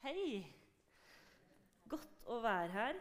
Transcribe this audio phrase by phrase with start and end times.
[0.00, 0.40] Hei!
[1.92, 2.98] Godt å være her.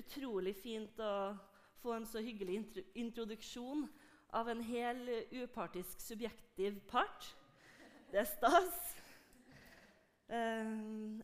[0.00, 1.34] Utrolig fint å
[1.82, 2.62] få en så hyggelig
[2.96, 3.82] introduksjon
[4.38, 5.02] av en hel
[5.36, 7.26] upartisk, subjektiv part.
[8.08, 8.78] Det er stas.
[10.32, 10.70] Eh,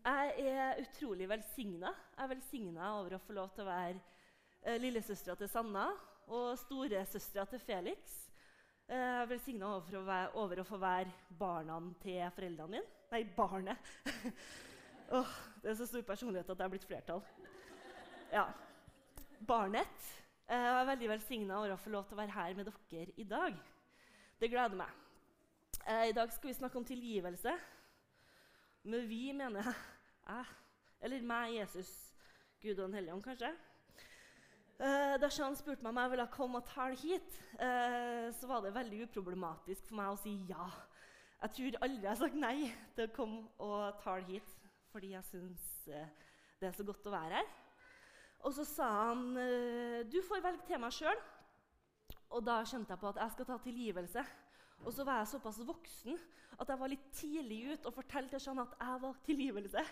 [0.04, 1.94] jeg er utrolig velsigna.
[2.18, 5.86] Jeg er velsigna over å få lov til å være uh, lillesøstera til Sanna
[6.28, 8.20] og storesøstera til Felix.
[8.84, 13.02] Jeg er velsigna over, over, å få være barna til foreldrene mine.
[13.14, 13.92] Nei, barnet.
[15.10, 15.32] oh,
[15.62, 17.22] det er så stor personlighet at det er blitt flertall.
[18.32, 18.46] Ja.
[19.46, 20.10] Barnet.
[20.48, 23.24] Jeg er veldig velsigna over å få lov til å være her med dere i
[23.24, 23.56] dag.
[24.40, 24.90] Det gleder meg.
[25.86, 27.52] Eh, I dag skal vi snakke om tilgivelse.
[28.84, 29.74] Med vi mener jeg
[30.28, 30.44] jeg,
[31.00, 31.90] eller meg, Jesus,
[32.60, 33.50] Gud og Den hellige ånd, kanskje.
[34.74, 38.64] Uh, da Sean spurte meg om jeg ville komme og tale hit, uh, så var
[38.64, 40.66] det veldig uproblematisk for meg å si ja.
[41.44, 42.56] Jeg tror aldri jeg har sagt nei
[42.96, 44.53] til å komme og tale hit,
[44.94, 46.30] fordi jeg syns uh,
[46.62, 47.52] det er så godt å være her.
[48.46, 49.22] Og så sa han
[50.06, 51.16] du får velge tema sjøl.
[52.36, 54.24] Og da skjønte jeg på at jeg skal ta tilgivelse.
[54.84, 56.18] Og så var jeg såpass voksen
[56.60, 59.84] at jeg var litt tidlig ute og fortalte Sean at jeg var tilgivelse.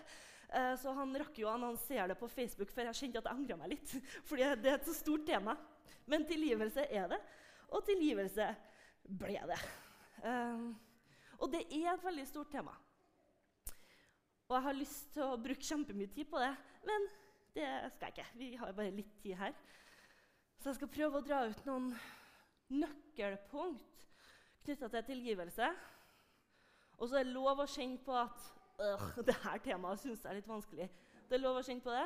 [0.53, 3.41] Eh, så han rakk jo å annonsere det på Facebook før jeg kjente at jeg
[3.41, 3.95] angra meg litt.
[4.29, 5.57] fordi det er et så stort tema.
[6.11, 7.19] Men tilgivelse er det,
[7.71, 8.49] og tilgivelse
[9.23, 9.61] ble det.
[10.29, 10.67] Eh,
[11.39, 12.75] og det er et veldig stort tema.
[14.53, 16.51] Og jeg har lyst til å bruke kjempemye tid på det,
[16.85, 17.07] men
[17.55, 18.27] det skal jeg ikke.
[18.37, 19.55] Vi har bare litt tid her.
[20.61, 21.87] Så jeg skal prøve å dra ut noen
[22.69, 24.05] nøkkelpunkt
[24.67, 25.71] knytta til tilgivelse.
[26.99, 28.45] Og så er det lov å kjenne på at
[28.85, 30.91] øh, det her temaet syns jeg er litt vanskelig.
[31.31, 32.05] Det er lov å kjenne på det.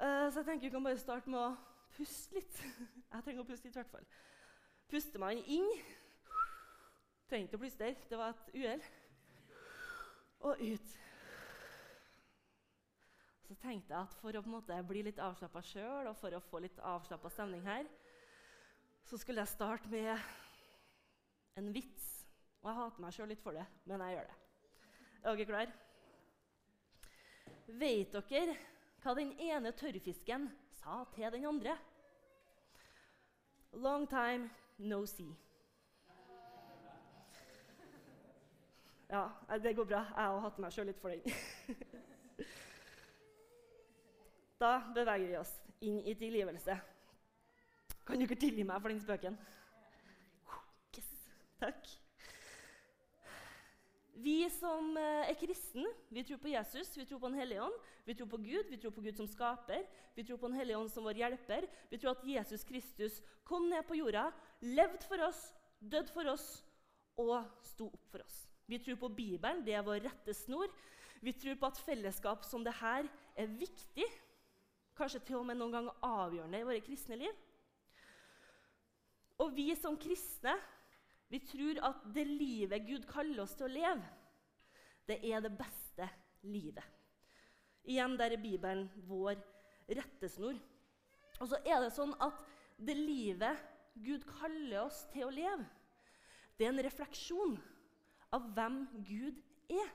[0.00, 1.52] Uh, så jeg tenker vi kan bare starte med å
[1.98, 2.62] puste litt.
[3.12, 4.08] Jeg trenger å puste litt, i hvert fall.
[4.88, 5.68] Puster man inn
[7.26, 8.82] Trenger ikke å plystre, det var et uhell.
[10.46, 10.92] Og ut.
[13.46, 16.34] Så tenkte jeg at for å på en måte bli litt avslappa sjøl og for
[16.34, 17.86] å få litt avslappa stemning her,
[19.06, 20.18] så skulle jeg starte med
[21.60, 22.08] en vits.
[22.64, 24.38] Og jeg hater meg sjøl litt for det, men jeg gjør det.
[25.22, 25.72] Er dere klare?
[27.66, 28.56] Vet dere
[29.04, 30.48] hva den ene tørrfisken
[30.80, 31.76] sa til den andre?
[33.78, 34.50] Long time
[34.82, 35.30] no see.
[39.06, 39.28] Ja,
[39.62, 40.02] det går bra.
[40.02, 41.22] Jeg har hatt meg sjøl litt for den.
[44.60, 45.52] da beveger vi oss
[45.84, 46.78] inn i tilgivelse.
[48.06, 49.36] Kan dere tilgi meg for den spøken?
[50.96, 51.12] Yes.
[51.60, 51.88] Takk.
[54.16, 57.74] Vi som eh, er kristne, vi tror på Jesus, vi tror på Den hellige ånd,
[58.06, 59.84] vi tror på Gud, vi tror på Gud som skaper,
[60.16, 61.66] vi tror på Den hellige ånd som vår hjelper.
[61.90, 64.30] Vi tror at Jesus Kristus kom ned på jorda,
[64.64, 65.42] levde for oss,
[65.80, 66.46] døde for oss
[67.20, 68.46] og sto opp for oss.
[68.66, 70.72] Vi tror på Bibelen, det er vår rettesnor.
[71.20, 73.04] Vi tror på at fellesskap som det her
[73.36, 74.08] er viktig,
[74.96, 77.42] kanskje til og med noen ganger avgjørende i våre kristne liv.
[79.44, 80.54] Og vi som kristne
[81.28, 84.04] vi tror at det livet Gud kaller oss til å leve,
[85.06, 86.06] det er det beste
[86.46, 86.84] livet.
[87.86, 89.38] Igjen der er Bibelen vår
[89.86, 90.58] rettesnor.
[91.38, 92.38] Og så er det sånn at
[92.78, 93.62] det livet
[94.02, 95.66] Gud kaller oss til å leve,
[96.56, 97.56] det er en refleksjon
[98.32, 99.90] av hvem Gud er.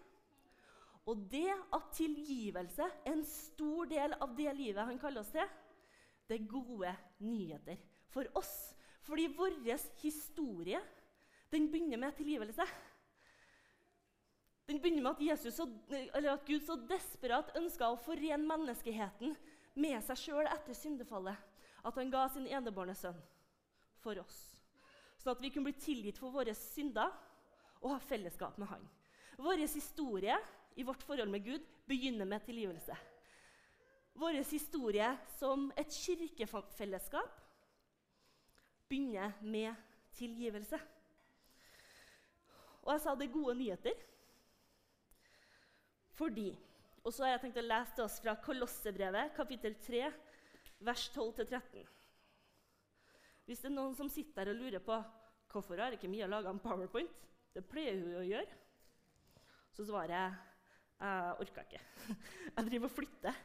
[1.10, 5.48] Og det at tilgivelse er en stor del av det livet han kaller oss til,
[6.30, 6.92] det er gode
[7.26, 7.80] nyheter
[8.14, 8.54] for oss.
[9.04, 9.58] Fordi vår
[10.02, 10.80] historie
[11.52, 12.64] den begynner med tilgivelse.
[14.68, 19.34] Den begynner med at, Jesus, at Gud så desperat ønska å forene menneskeheten
[19.76, 21.50] med seg sjøl etter syndefallet
[21.82, 23.18] at han ga sin enebårne sønn
[24.04, 24.38] for oss.
[25.20, 27.12] Sånn at vi kunne bli tilgitt for våre synder
[27.82, 28.84] og ha fellesskap med han.
[29.42, 30.38] Vår historie
[30.76, 32.96] i vårt forhold med Gud begynner med tilgivelse.
[34.14, 37.40] Vår historie som et kirkefellesskap
[38.90, 39.76] begynner med
[40.18, 40.80] tilgivelse.
[42.82, 44.04] Og jeg sa det er gode nyheter.
[46.18, 46.52] Fordi
[47.04, 50.04] Og så har jeg tenkt å lese til oss fra Kolossebrevet, kapittel 3,
[50.86, 51.88] vers 12-13.
[53.48, 55.00] Hvis det er noen som sitter her og lurer på
[55.50, 57.26] hvorfor har ikke Mia laga en powerpoint,
[57.58, 58.60] det pleier hun å gjøre,
[59.74, 60.51] så svarer jeg
[61.02, 61.82] jeg orka ikke.
[62.56, 63.42] Jeg driver og flytter.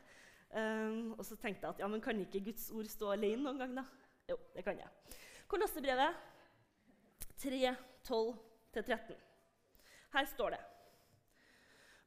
[0.56, 3.58] Um, og så tenkte jeg at ja, men kan ikke Guds ord stå alene noen
[3.60, 3.82] gang, da?
[4.30, 5.18] Jo, det kan jeg.
[5.50, 6.14] Kolossebrevet
[7.42, 7.74] 3,
[8.08, 9.18] 12-13.
[10.14, 10.62] Her står det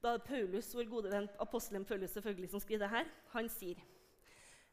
[0.02, 3.84] Da er Paulus, vår gode venn apostelen Paulus selvfølgelig som skriver det her, han sier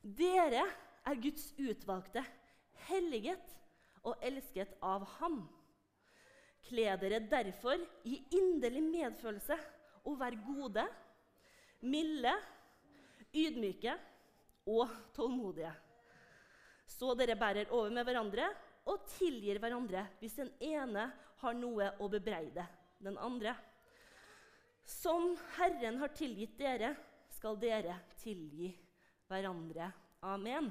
[0.01, 0.65] Dere
[1.07, 2.23] er Guds utvalgte,
[2.87, 3.57] helliget
[4.07, 5.43] og elsket av Ham.
[6.67, 9.59] Kle dere derfor i inderlig medfølelse
[10.07, 10.87] og vær gode.
[11.81, 12.33] milde,
[13.37, 13.93] ydmyke
[14.67, 15.73] og tålmodige.
[16.89, 18.47] Så dere bærer over med hverandre
[18.89, 21.11] og tilgir hverandre hvis den ene
[21.43, 22.65] har noe å bebreide
[23.03, 23.53] den andre.
[24.87, 26.95] Som Herren har tilgitt dere,
[27.29, 28.71] skal dere tilgi
[29.29, 29.91] hverandre.
[30.25, 30.71] Amen.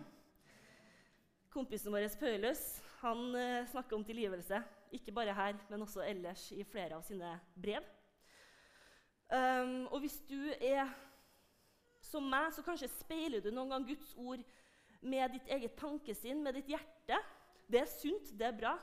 [1.53, 2.63] Kompisen vår Paulus
[3.03, 4.63] han uh, snakker om tilgivelse.
[4.95, 7.83] Ikke bare her, men også ellers i flere av sine brev.
[9.25, 10.89] Um, og hvis du er
[12.05, 14.43] som meg, så kanskje speiler du noen gang Guds ord
[15.05, 17.17] med ditt eget tankesinn, med ditt hjerte.
[17.65, 18.75] Det er sunt, det er bra.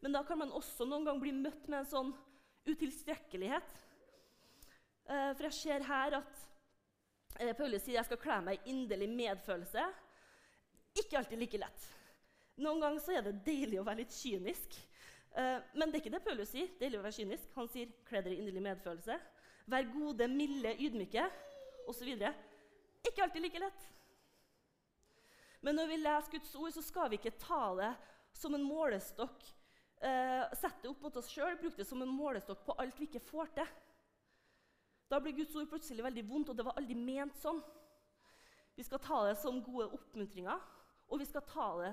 [0.00, 2.12] Men da kan man også noen gang bli møtt med en sånn
[2.68, 3.72] utilstrekkelighet.
[5.08, 6.44] Uh, for jeg ser her at
[7.40, 9.88] uh, Paulus sier jeg skal kle meg i inderlig medfølelse.
[11.00, 11.88] Ikke alltid like lett.
[12.60, 14.76] Noen ganger så er det deilig å være litt kynisk.
[15.32, 16.72] Uh, men det er ikke det Paulus sier.
[16.80, 17.52] deilig å være kynisk.
[17.56, 19.16] Han sier kle dere i inderlig medfølelse.
[19.70, 21.24] Vær gode, milde, ydmyke
[21.90, 22.10] osv.
[22.10, 23.86] Ikke alltid like lett.
[25.60, 27.90] Men når vi leser Guds ord, så skal vi ikke ta det
[28.36, 29.44] som en målestokk.
[30.00, 33.10] Eh, sette det opp mot oss sjøl, bruke det som en målestokk på alt vi
[33.10, 33.74] ikke får til.
[35.10, 37.60] Da blir Guds ord plutselig veldig vondt, og det var aldri ment sånn.
[38.78, 40.62] Vi skal ta det som gode oppmuntringer,
[41.10, 41.92] og vi skal ta det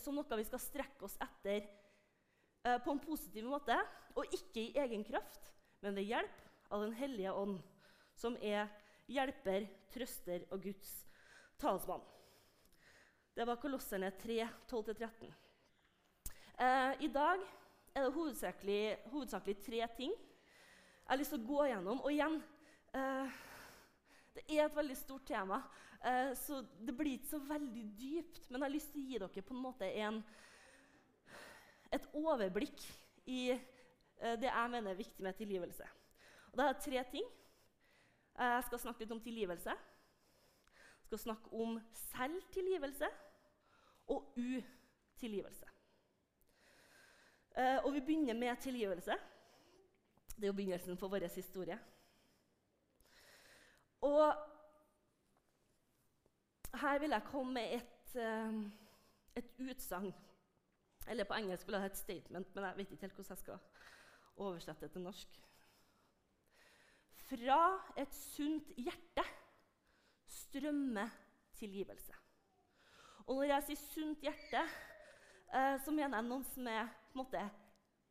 [0.00, 3.76] som noe vi skal strekke oss etter eh, på en positiv måte,
[4.16, 5.52] og ikke i egen kraft,
[5.84, 7.58] men ved hjelp av Den hellige ånd,
[8.14, 8.68] som er
[9.08, 10.92] hjelper, trøster og Guds
[11.58, 12.02] talsmann.
[13.34, 15.28] Det var Kolosserne 3, 12-13.
[16.58, 17.44] Eh, I dag
[17.94, 18.82] er det hovedsakelig,
[19.12, 20.14] hovedsakelig, tre ting
[21.08, 22.00] jeg har lyst til å gå gjennom.
[22.04, 22.34] Og igjen
[22.92, 23.36] eh,
[24.34, 25.62] Det er et veldig stort tema,
[26.04, 28.42] eh, så det blir ikke så veldig dypt.
[28.50, 30.18] Men jeg har lyst til å gi dere på en måte en,
[31.96, 32.84] et overblikk
[33.24, 35.88] i eh, det jeg mener er viktig med tilgivelse.
[36.52, 37.30] Og det er tre ting.
[38.38, 39.70] Jeg skal snakke litt om tilgivelse.
[39.70, 43.08] Jeg skal snakke om selvtilgivelse
[44.14, 45.66] og utilgivelse.
[47.58, 49.16] Eh, og vi begynner med tilgivelse.
[50.36, 51.78] Det er jo begynnelsen på vår historie.
[54.00, 54.34] Og
[56.74, 58.70] her vil jeg komme med et, eh,
[59.36, 60.14] et utsagn.
[61.08, 63.38] Eller på engelsk vil jeg ha et statement, men jeg vet ikke helt hvordan jeg
[63.38, 63.58] skal
[64.36, 65.47] oversette det til norsk.
[67.28, 67.60] Fra
[68.00, 69.24] et sunt hjerte
[70.28, 71.10] strømmer
[71.58, 72.14] tilgivelse.
[73.28, 74.62] Og når jeg sier sunt hjerte,
[75.52, 77.42] eh, så mener jeg noen som er på en måte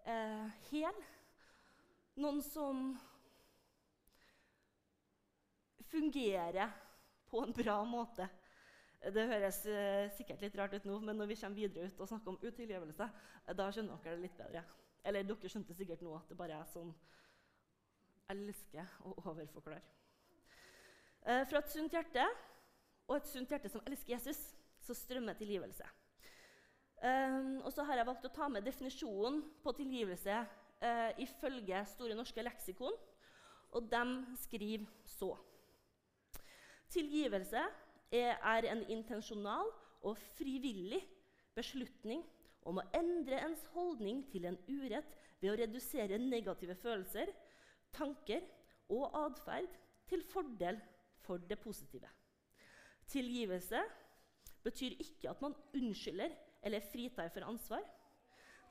[0.05, 0.99] eh, hel.
[2.21, 2.91] Noen som
[5.89, 6.75] fungerer
[7.31, 8.29] på en bra måte.
[9.01, 12.09] Det høres eh, sikkert litt rart ut nå, men når vi kommer videre ut og
[12.11, 13.09] snakker om utilgivelse,
[13.57, 14.65] da skjønner dere det litt bedre.
[15.07, 16.93] Eller dere skjønte sikkert nå at det bare er som
[18.31, 19.83] elsker å overforklare.
[21.27, 22.23] Eh, fra et sunt hjerte
[23.07, 24.39] og et sunt hjerte som elsker Jesus,
[24.83, 25.87] så strømmer tilgivelse.
[27.03, 32.17] Eh, og så har jeg valgt å ta med definisjonen på tilgivelse eh, ifølge Store
[32.17, 32.95] norske leksikon.
[33.75, 34.03] Og de
[34.39, 35.33] skriver så.
[36.89, 37.61] Tilgivelse
[38.15, 39.67] er, en intensjonal
[40.07, 41.01] og frivillig
[41.57, 42.23] beslutning
[42.67, 47.33] om å endre ens holdning til en urett ved å redusere negative følelser
[47.97, 48.45] tanker
[48.93, 49.73] og atferd
[50.07, 50.79] til fordel
[51.25, 52.09] for det positive.
[53.07, 53.81] Tilgivelse
[54.63, 56.33] betyr ikke at man unnskylder
[56.63, 57.83] eller fritar for ansvar.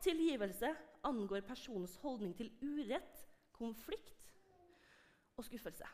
[0.02, 0.74] Tilgivelse
[1.04, 3.22] angår personens holdning til urett,
[3.52, 4.34] konflikt
[5.36, 5.86] og skuffelse.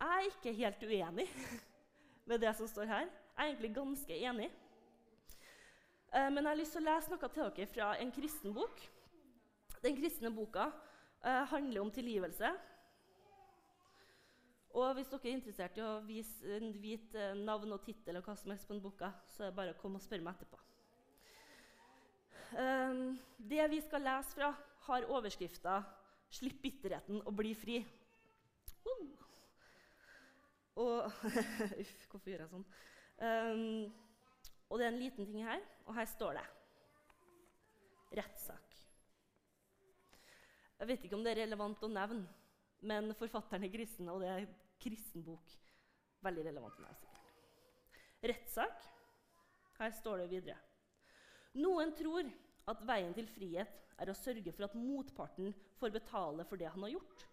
[0.00, 1.28] Jeg er ikke helt uenig
[2.28, 3.06] med det som står her.
[3.06, 4.50] Jeg er egentlig ganske enig.
[6.14, 8.82] Eh, men jeg har lyst til å lese noe til dere fra en kristen bok
[9.82, 10.70] den kristne boka
[11.24, 12.52] eh, handler om tilgivelse.
[14.76, 18.52] Og hvis dere er interessert i å vise, vite navn og tittel og hva som
[18.52, 20.60] helst på den boka, så er det bare å komme og spørre meg etterpå.
[22.56, 24.52] Um, det vi skal lese fra,
[24.86, 25.80] har overskrifta
[26.30, 27.78] 'Slipp bitterheten og bli fri'.
[28.86, 29.24] Uh.
[30.76, 31.06] Og
[31.82, 32.66] Uff, hvorfor gjør jeg sånn?
[33.16, 33.92] Um,
[34.68, 36.46] og det er en liten ting her, og her står det
[38.18, 38.65] rettssak.
[40.76, 42.26] Jeg vet ikke om det er relevant å nevne,
[42.86, 44.48] men forfatteren er kristen, og det er
[44.82, 45.54] kristen bok.
[46.24, 47.32] Veldig relevant nevne, sikkert.
[48.32, 48.90] Rettssak.
[49.76, 50.56] Her står det videre.
[51.60, 52.28] Noen tror
[52.68, 56.84] at veien til frihet er å sørge for at motparten får betale for det han
[56.84, 57.24] har gjort.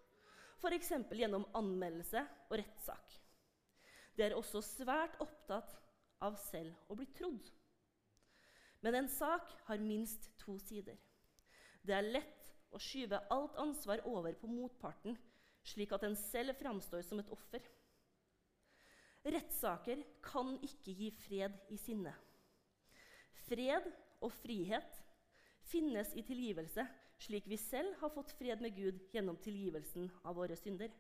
[0.63, 0.91] F.eks.
[1.12, 3.17] gjennom anmeldelse og rettssak.
[4.15, 5.73] De er også svært opptatt
[6.23, 7.50] av selv å bli trodd.
[8.83, 11.00] Men en sak har minst to sider.
[11.83, 12.42] Det er lett
[12.74, 15.18] å skyver alt ansvar over på motparten
[15.63, 17.63] slik at en selv framstår som et offer.
[19.24, 22.18] Rettssaker kan ikke gi fred i sinnet.
[23.48, 23.88] Fred
[24.24, 25.00] og frihet
[25.70, 26.84] finnes i tilgivelse,
[27.24, 30.92] slik vi selv har fått fred med Gud gjennom tilgivelsen av våre synder.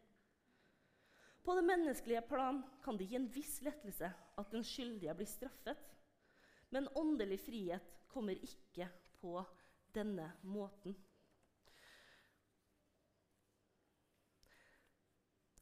[1.43, 4.07] På det menneskelige plan kan det gi en viss lettelse
[4.39, 5.79] at den skyldige blir straffet,
[6.71, 8.87] men åndelig frihet kommer ikke
[9.19, 9.41] på
[9.93, 10.95] denne måten.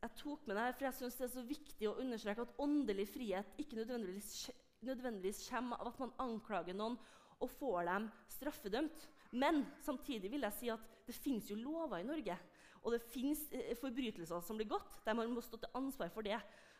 [0.02, 2.62] Jeg tok med det her, for jeg synes det er så viktig å understreke at
[2.64, 4.50] åndelig frihet ikke nødvendigvis,
[4.82, 6.96] nødvendigvis kommer av at man anklager noen
[7.42, 9.04] og får dem straffedømt.
[9.32, 12.38] Men samtidig vil jeg si at det fins jo lover i Norge.
[12.82, 16.26] Og det fins eh, forbrytelser som blir gått, der man må stå til ansvar for
[16.26, 16.40] det.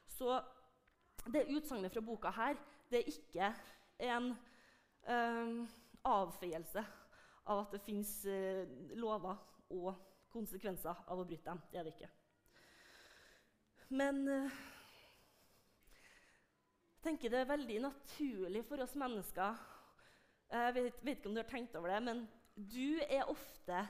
[0.10, 0.40] Så
[1.30, 2.58] det utsagnet fra boka her
[2.90, 3.52] det er ikke
[4.02, 4.32] en
[5.06, 5.62] um,
[6.10, 6.82] avfeielse
[7.46, 8.66] av at det fins uh,
[8.98, 9.38] lover
[9.78, 9.94] og
[10.34, 11.62] konsekvenser av å bryte dem.
[11.70, 12.12] Det er det ikke.
[13.92, 14.60] Men uh,
[16.96, 19.58] jeg tenker det er veldig naturlig for oss mennesker
[20.52, 22.22] Jeg vet, vet, ikke om du har tenkt over det, men
[22.56, 23.82] du er ofte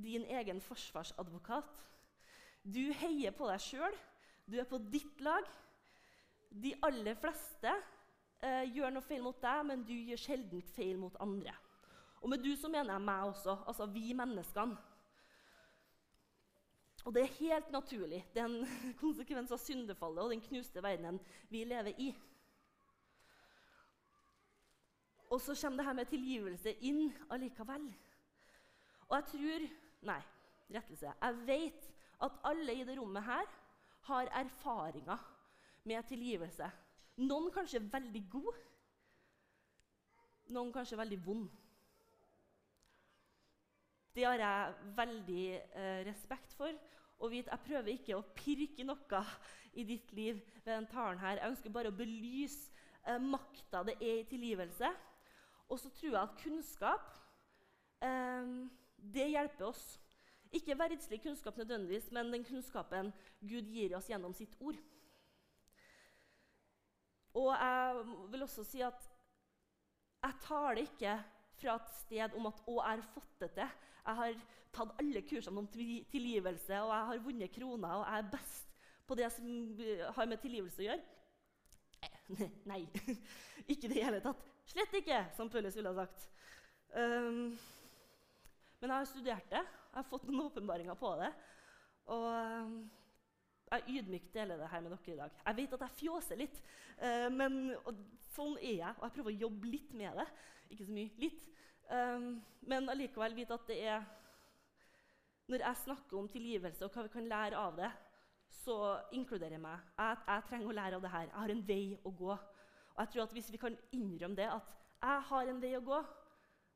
[0.00, 1.80] din egen forsvarsadvokat.
[2.62, 3.96] Du heier på deg sjøl.
[4.44, 5.48] Du er på ditt lag.
[6.50, 11.16] De aller fleste eh, gjør noe feil mot deg, men du gjør sjelden feil mot
[11.24, 11.56] andre.
[12.20, 14.76] Og med du så mener jeg meg også, altså vi menneskene.
[17.04, 18.24] Og det er helt naturlig.
[18.34, 18.66] Det er en
[19.02, 22.10] konsekvens av syndefallet og den knuste verdenen vi lever i.
[25.30, 27.86] Og så kommer det her med tilgivelse inn allikevel.
[29.08, 30.20] Og jeg tror Nei,
[30.72, 31.10] rettelse.
[31.12, 31.88] Jeg vet
[32.24, 33.48] at alle i det rommet her
[34.08, 35.18] har erfaringer
[35.84, 36.70] med tilgivelse.
[37.20, 38.62] Noen kanskje veldig god,
[40.56, 41.50] noen kanskje veldig vond.
[44.14, 46.72] Det har jeg veldig eh, respekt for.
[47.20, 49.22] Og vite Jeg prøver ikke å pirke noe
[49.76, 51.38] i ditt liv ved den talen her.
[51.38, 52.72] Jeg ønsker bare å belyse
[53.06, 54.90] eh, makta det er i tilgivelse.
[55.70, 57.18] Og så tror jeg at kunnskap
[58.02, 58.54] eh,
[59.14, 59.84] det hjelper oss.
[60.50, 64.80] Ikke verdslig kunnskap nødvendigvis, men den kunnskapen Gud gir oss gjennom sitt ord.
[67.38, 68.00] Og jeg
[68.32, 69.06] vil også si at
[70.20, 71.14] jeg taler ikke
[71.60, 73.78] fra et sted om at 'å, jeg har fått det til'.
[74.06, 74.34] Jeg har
[74.72, 78.76] tatt alle kursene om tilgivelse, og jeg har vunnet kroner, og jeg er best
[79.06, 79.46] på det som
[80.16, 81.02] har med tilgivelse å gjøre.
[82.70, 82.84] Nei,
[83.72, 84.46] ikke i det hele tatt.
[84.70, 86.28] Slett ikke, som Paulus ville ha sagt.
[86.94, 87.58] Um,
[88.80, 91.30] men jeg har studert det, jeg har fått noen åpenbaringer på det.
[92.14, 92.76] Og um,
[93.70, 95.42] jeg ydmykt deler det her med dere i dag.
[95.46, 96.62] Jeg vet at jeg fjåser litt,
[97.02, 97.60] uh, men
[98.34, 98.94] sånn er jeg.
[98.96, 100.28] Og jeg prøver å jobbe litt med det.
[100.70, 101.46] Ikke så mye, litt.
[101.90, 102.36] Um,
[102.70, 104.04] men allikevel vite at det er
[105.50, 107.88] Når jeg snakker om tilgivelse og hva vi kan lære av det,
[108.60, 108.76] så
[109.16, 109.82] inkluderer jeg meg.
[109.98, 111.26] Jeg, jeg trenger å lære av det her.
[111.26, 112.30] Jeg har en vei å gå.
[112.30, 115.84] Og jeg tror at Hvis vi kan innrømme det, at jeg har en vei å
[115.84, 116.00] gå,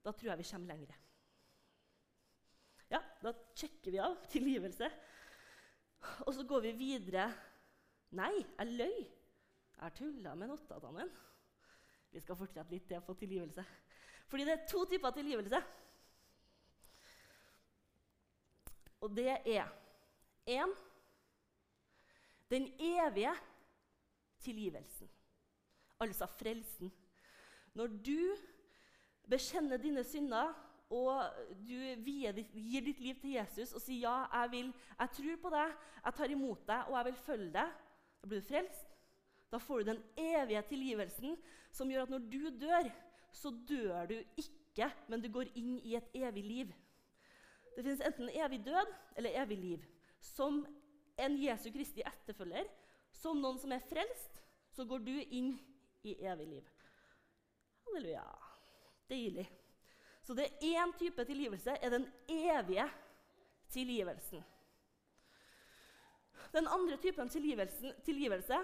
[0.05, 1.01] da tror jeg vi kommer lenger.
[2.91, 4.91] Ja, da sjekker vi av tilgivelse.
[6.27, 7.29] Og så går vi videre.
[8.19, 8.99] Nei, jeg løy.
[9.75, 11.23] Jeg har tulla med notatene mine.
[12.15, 13.65] Vi skal fortsette litt til å få tilgivelse.
[14.27, 15.61] Fordi det er to typer tilgivelse.
[19.05, 19.69] Og det er
[20.49, 20.73] én
[22.51, 23.33] den evige
[24.41, 25.11] tilgivelsen,
[26.01, 26.93] altså frelsen.
[27.75, 28.37] Når du
[29.29, 30.53] bekjenner dine synder
[30.91, 31.25] og
[31.67, 35.73] du gir ditt liv til Jesus og sier ja, jeg, vil, jeg tror på deg,
[36.05, 37.73] jeg tar imot deg og jeg vil følge deg,
[38.21, 38.91] da blir du frelst.
[39.53, 41.37] Da får du den evige tilgivelsen
[41.75, 42.91] som gjør at når du dør,
[43.35, 46.73] så dør du ikke, men du går inn i et evig liv.
[47.75, 49.85] Det finnes enten evig død eller evig liv.
[50.23, 50.63] Som
[51.19, 52.69] en Jesu Kristi etterfølger,
[53.15, 54.41] som noen som er frelst,
[54.75, 55.53] så går du inn
[56.07, 56.71] i evig liv.
[57.85, 58.25] Halleluja.
[59.11, 59.47] Deilig.
[60.25, 62.87] Så det er én type tilgivelse, er den evige
[63.71, 64.43] tilgivelsen.
[66.55, 68.59] Den andre typen tilgivelse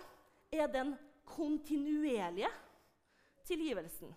[0.53, 2.49] er den kontinuerlige
[3.45, 4.15] tilgivelsen.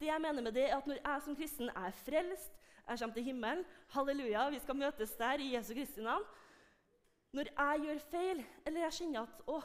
[0.00, 2.52] Det jeg mener med det er at Når jeg som kristen er frelst,
[2.84, 6.24] jeg kommer til himmelen, halleluja, vi skal møtes der i Jesu Kristi navn
[7.32, 9.60] Når jeg gjør feil, eller jeg kjenner at å,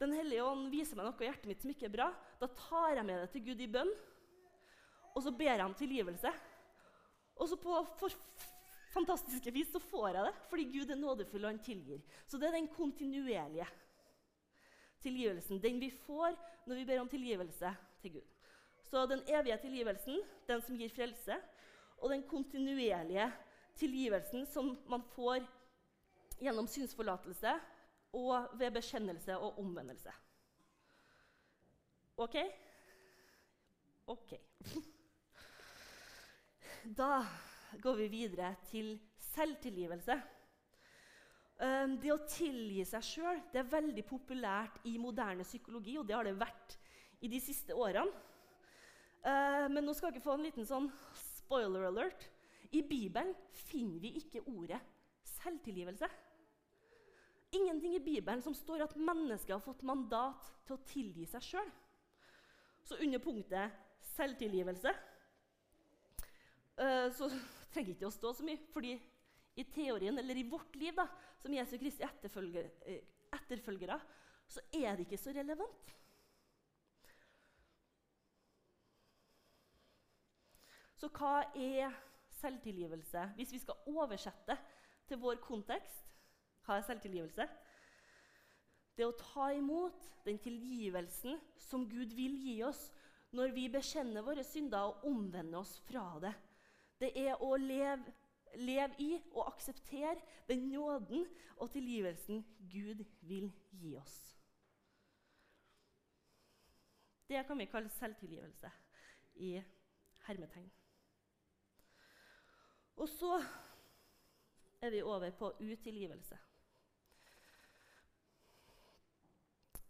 [0.00, 2.08] Den hellige ånd viser meg noe i hjertet mitt som ikke er bra,
[2.40, 3.90] da tar jeg med det til Gud i bønn,
[5.12, 6.30] og så ber jeg om tilgivelse.
[7.36, 8.08] Og så på
[8.94, 12.00] fantastiske vis så får jeg det, fordi Gud er nådefull og han tilgir.
[12.26, 13.68] Så det er den kontinuerlige
[15.04, 15.60] tilgivelsen.
[15.62, 16.36] Den vi får
[16.66, 18.39] når vi ber om tilgivelse til Gud.
[18.90, 20.18] Så den evige tilgivelsen,
[20.48, 21.36] den som gir frelse,
[22.00, 23.28] og den kontinuerlige
[23.78, 25.44] tilgivelsen som man får
[26.40, 27.52] gjennom synsforlatelse
[28.18, 30.12] og ved bekjennelse og omvendelse.
[32.16, 32.36] OK?
[34.06, 34.34] OK.
[36.80, 37.20] Da
[37.76, 40.14] går vi videre til selvtilgivelse.
[41.60, 46.24] Um, det å tilgi seg sjøl er veldig populært i moderne psykologi, og det har
[46.24, 46.78] det vært
[47.20, 48.08] i de siste årene.
[49.20, 52.26] Uh, men nå skal dere få en liten sånn spoiler alert.
[52.72, 53.34] I Bibelen
[53.66, 54.80] finner vi ikke ordet
[55.26, 56.08] selvtilgivelse.
[57.58, 61.70] Ingenting i Bibelen som står at mennesket har fått mandat til å tilgi seg sjøl.
[62.86, 63.74] Så under punktet
[64.14, 64.92] selvtilgivelse
[66.80, 67.28] uh, så
[67.74, 68.62] trenger ikke å stå så mye.
[68.72, 68.94] fordi
[69.60, 71.06] i teorien, eller i vårt liv da,
[71.42, 73.02] som Jesu Kristi etterfølger, eh,
[73.34, 73.98] etterfølgere,
[74.48, 75.94] så er det ikke så relevant.
[81.00, 81.94] Så hva er
[82.40, 83.24] selvtilgivelse?
[83.38, 84.56] Hvis vi skal oversette
[85.08, 86.04] til vår kontekst,
[86.66, 87.46] hva er selvtilgivelse?
[88.96, 92.90] Det å ta imot den tilgivelsen som Gud vil gi oss
[93.32, 96.34] når vi bekjenner våre synder og omvender oss fra det.
[97.00, 98.12] Det er å leve,
[98.60, 100.18] leve i og akseptere
[100.50, 101.24] den nåden
[101.56, 104.18] og tilgivelsen Gud vil gi oss.
[107.30, 108.68] Det kan vi kalle selvtilgivelse
[109.46, 109.54] i
[110.26, 110.68] hermetegn.
[113.00, 113.38] Og så
[114.80, 116.36] er vi over på utilgivelse.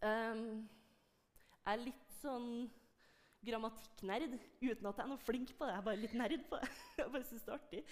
[0.00, 0.68] Um,
[1.60, 2.52] jeg er litt sånn
[3.44, 5.74] grammatikknerd uten at jeg er noe flink på det.
[5.74, 6.70] Jeg er bare litt nerd på det.
[7.00, 7.82] jeg bare synes det er artig.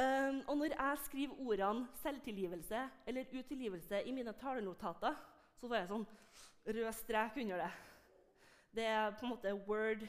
[0.00, 5.20] Um, og når jeg skriver ordene selvtilgivelse eller utilgivelse i mine talenotater,
[5.60, 6.08] så får jeg sånn
[6.78, 7.70] rød strek under det.
[8.80, 10.08] Det er på en måte Word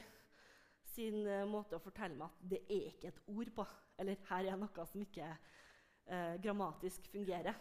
[0.94, 3.66] sin uh, måte å fortelle meg at det er ikke et ord på.
[4.02, 7.54] Eller her er noe som ikke eh, grammatisk fungerer.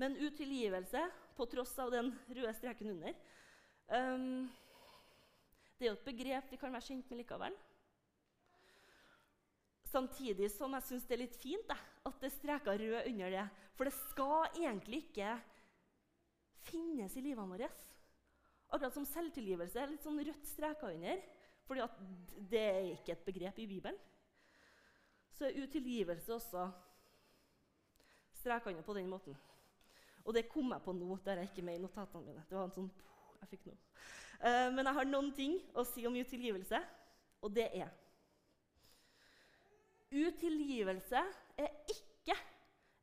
[0.00, 1.04] Men utilgivelse,
[1.36, 3.14] på tross av den røde streken under,
[3.90, 4.46] um,
[5.76, 7.56] det er jo et begrep vi kan være kjent med likevel.
[9.90, 11.76] Samtidig som jeg syns det er litt fint da,
[12.08, 13.44] at det streker rød under det.
[13.76, 15.36] For det skal egentlig ikke
[16.64, 17.84] finnes i livet vårt.
[18.74, 21.20] Akkurat som selvtilgivelse er litt sånn rødt streka under.
[21.64, 21.86] Fordi
[22.50, 23.96] det er ikke et begrep i Bibelen.
[25.34, 26.68] Så er utilgivelse også
[28.32, 29.36] strekende på den måten.
[30.24, 31.18] Og det kom jeg på nå.
[31.24, 32.44] der jeg ikke med i notatene mine.
[32.48, 32.90] Det var en sånn
[33.40, 33.74] jeg fikk nå.
[34.44, 36.80] Uh, men jeg har noen ting å si om utilgivelse,
[37.44, 37.92] og det er
[40.14, 41.20] Utilgivelse
[41.58, 42.36] er ikke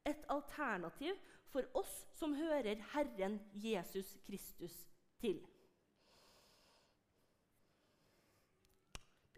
[0.07, 1.17] et alternativ
[1.51, 4.77] for oss som hører Herren Jesus Kristus
[5.19, 5.41] til.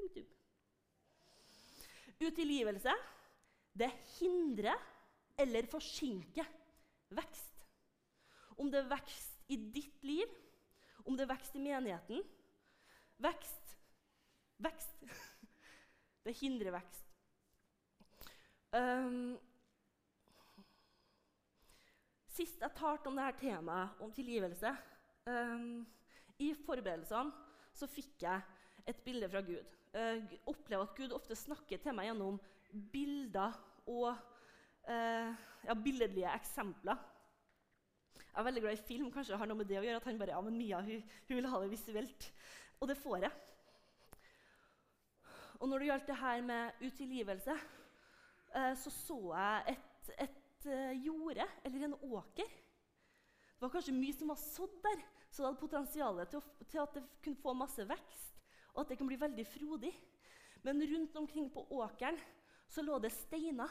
[0.03, 0.29] Punktum.
[2.19, 2.93] Utilgivelse
[3.73, 3.89] det
[4.19, 4.77] hindrer
[5.39, 6.47] eller forsinker
[7.17, 7.63] vekst.
[8.57, 10.29] Om det er vekst i ditt liv,
[11.07, 12.21] om det er vekst i menigheten
[13.23, 13.77] Vekst.
[14.63, 15.03] Vekst.
[16.23, 17.09] Det hindrer vekst.
[18.73, 19.35] Um,
[22.31, 24.71] sist jeg talte om dette temaet, om tilgivelse
[25.27, 25.83] um,
[26.39, 28.41] I forberedelsene så fikk jeg
[28.87, 29.75] et bilde fra Gud.
[29.93, 32.39] Uh, opplever at Gud ofte snakker til meg gjennom
[32.93, 33.53] bilder
[33.85, 35.29] og uh,
[35.67, 36.97] ja, billedlige eksempler.
[38.33, 39.11] Jeg er veldig glad i film.
[39.13, 40.01] Kanskje har noe med det å gjøre.
[40.01, 42.29] at han bare, ja, men Mia hun, hun vil ha det visuelt.
[42.81, 43.33] Og det får jeg.
[45.61, 47.53] Og når det gjaldt det her med utilgivelse,
[48.55, 52.49] eh, så så jeg et, et uh, jorde, eller en åker.
[53.53, 56.97] Det var kanskje mye som var sådd der, så det hadde potensial til, til, at
[56.97, 58.32] det kunne få masse vekst,
[58.73, 59.93] og at det kan bli veldig frodig.
[60.63, 62.17] Men rundt omkring på åkeren
[62.69, 63.69] så lå det steiner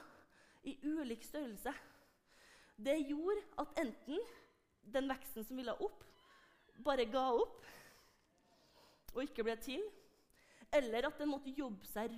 [0.62, 1.72] i ulik størrelse.
[2.76, 4.20] Det gjorde at enten
[4.92, 6.04] den veksten som ville opp,
[6.84, 7.66] bare ga opp
[9.12, 9.82] og ikke ble til.
[10.72, 12.14] Eller at den måtte jobbe seg,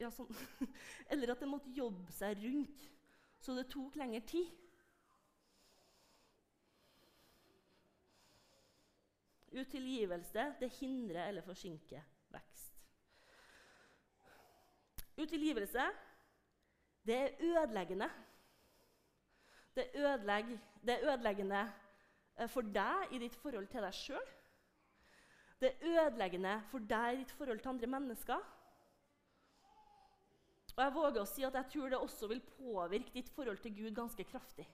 [0.00, 0.30] ja, sånn.
[1.50, 2.82] Måtte jobbe seg rundt,
[3.42, 4.48] så det tok lengre tid.
[9.50, 12.74] Utilgivelse det hindrer eller forsinker vekst.
[15.18, 15.86] Utilgivelse
[17.06, 18.10] det er ødeleggende
[19.74, 21.72] det, ødelegg, det er ødeleggende
[22.38, 24.30] eh, for deg i ditt forhold til deg sjøl.
[25.60, 28.40] Det er ødeleggende for deg i ditt forhold til andre mennesker.
[30.76, 33.74] Og jeg våger å si at jeg tror det også vil påvirke ditt forhold til
[33.76, 34.66] Gud ganske kraftig.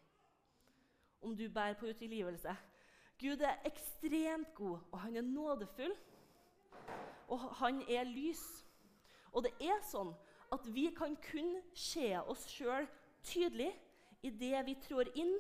[1.20, 2.56] Om du bærer på utilgivelse.
[3.20, 5.94] Gud er ekstremt god, og han er nådefull.
[7.28, 8.44] Og han er lys.
[9.32, 10.12] Og det er sånn
[10.54, 12.86] at vi kan kun se oss sjøl
[13.26, 13.72] tydelig
[14.26, 15.34] i det vi trår inn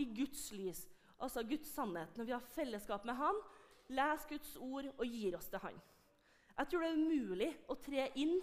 [0.00, 0.84] i Guds lys,
[1.22, 3.36] altså Guds sannhet, når vi har fellesskap med Han,
[3.94, 5.76] leser Guds ord og gir oss til Han.
[6.54, 8.34] Jeg tror det er umulig å tre inn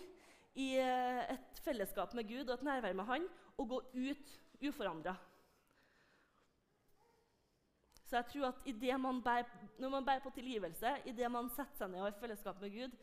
[0.60, 4.34] i eh, et fellesskap med Gud og et nærvær med Han og gå ut
[4.67, 5.15] uforandra.
[8.12, 9.45] Så jeg tror at man bærer,
[9.80, 12.97] Når man bærer på tilgivelse, idet man setter seg ned og har fellesskap med Gud,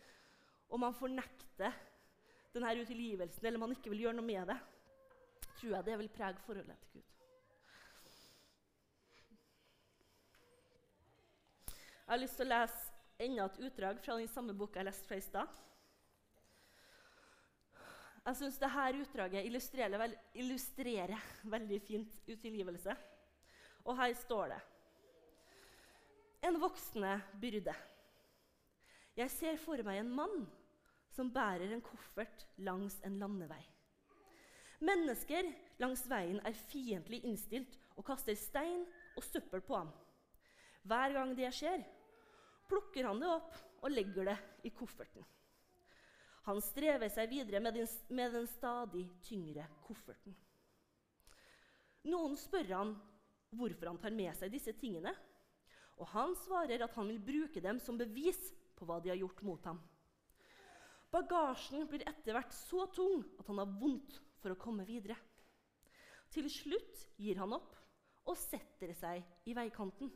[0.69, 1.73] og man fornekter
[2.53, 4.59] denne utilgivelsen, eller man ikke vil gjøre noe med det,
[5.57, 7.09] tror jeg det vil prege forholdet til Gud.
[11.73, 15.09] Jeg har lyst til å lese enda et utdrag fra den samme boka jeg leste
[15.09, 15.61] fra i stad.
[18.29, 23.05] Jeg syns dette utdraget illustrerer, illustrerer veldig fint utilgivelse.
[23.89, 24.67] Og her står det
[26.43, 27.75] En voksne byrde.
[29.19, 30.45] Jeg ser for meg en mann
[31.11, 33.63] som bærer en koffert langs en landevei.
[34.79, 35.49] Mennesker
[35.83, 38.85] langs veien er fiendtlig innstilt og kaster stein
[39.19, 39.91] og søppel på ham.
[40.87, 41.83] Hver gang det skjer,
[42.71, 44.37] plukker han det opp og legger det
[44.69, 45.27] i kofferten.
[46.47, 50.37] Han strever seg videre med den, med den stadig tyngre kofferten.
[52.09, 52.95] Noen spør han
[53.59, 55.13] hvorfor han tar med seg disse tingene,
[55.99, 58.39] og han svarer at han vil bruke dem som bevis
[58.79, 59.81] på hva de har gjort mot ham.
[61.11, 65.17] Bagasjen blir etter hvert så tung at han har vondt for å komme videre.
[66.33, 67.75] Til slutt gir han opp
[68.29, 70.11] og setter seg i veikanten.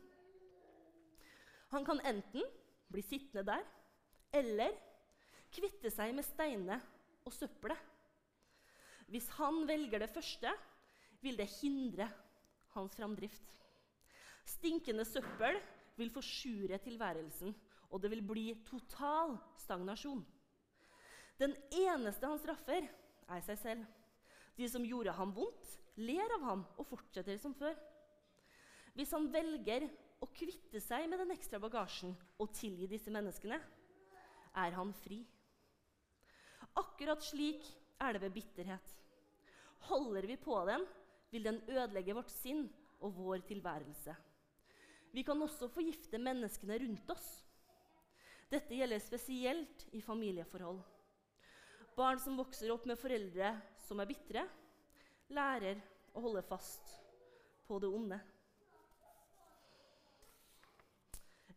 [1.73, 2.45] Han kan enten
[2.93, 3.63] bli sittende der
[4.37, 4.75] eller
[5.53, 6.77] kvitte seg med steinene
[7.25, 7.79] og søppelet.
[9.09, 10.53] Hvis han velger det første,
[11.21, 12.07] vil det hindre
[12.73, 13.62] hans framdrift.
[14.47, 15.59] Stinkende søppel
[15.97, 17.53] vil forsure tilværelsen,
[17.89, 20.23] og det vil bli total stagnasjon.
[21.39, 22.87] Den eneste han straffer,
[23.29, 23.83] er seg selv.
[24.57, 27.77] De som gjorde ham vondt, ler av ham og fortsetter som før.
[28.93, 29.87] Hvis han velger
[30.21, 33.57] å kvitte seg med den ekstra bagasjen og tilgi disse menneskene,
[34.53, 35.23] er han fri.
[36.77, 37.65] Akkurat slik
[38.01, 38.93] er det ved bitterhet.
[39.89, 40.85] Holder vi på den,
[41.33, 42.67] vil den ødelegge vårt sinn
[43.03, 44.13] og vår tilværelse.
[45.13, 47.27] Vi kan også forgifte menneskene rundt oss.
[48.49, 50.81] Dette gjelder spesielt i familieforhold.
[51.93, 53.51] Barn som vokser opp med foreldre
[53.85, 54.47] som er bitre,
[55.33, 55.77] lærer
[56.17, 56.95] å holde fast
[57.67, 58.17] på det onde.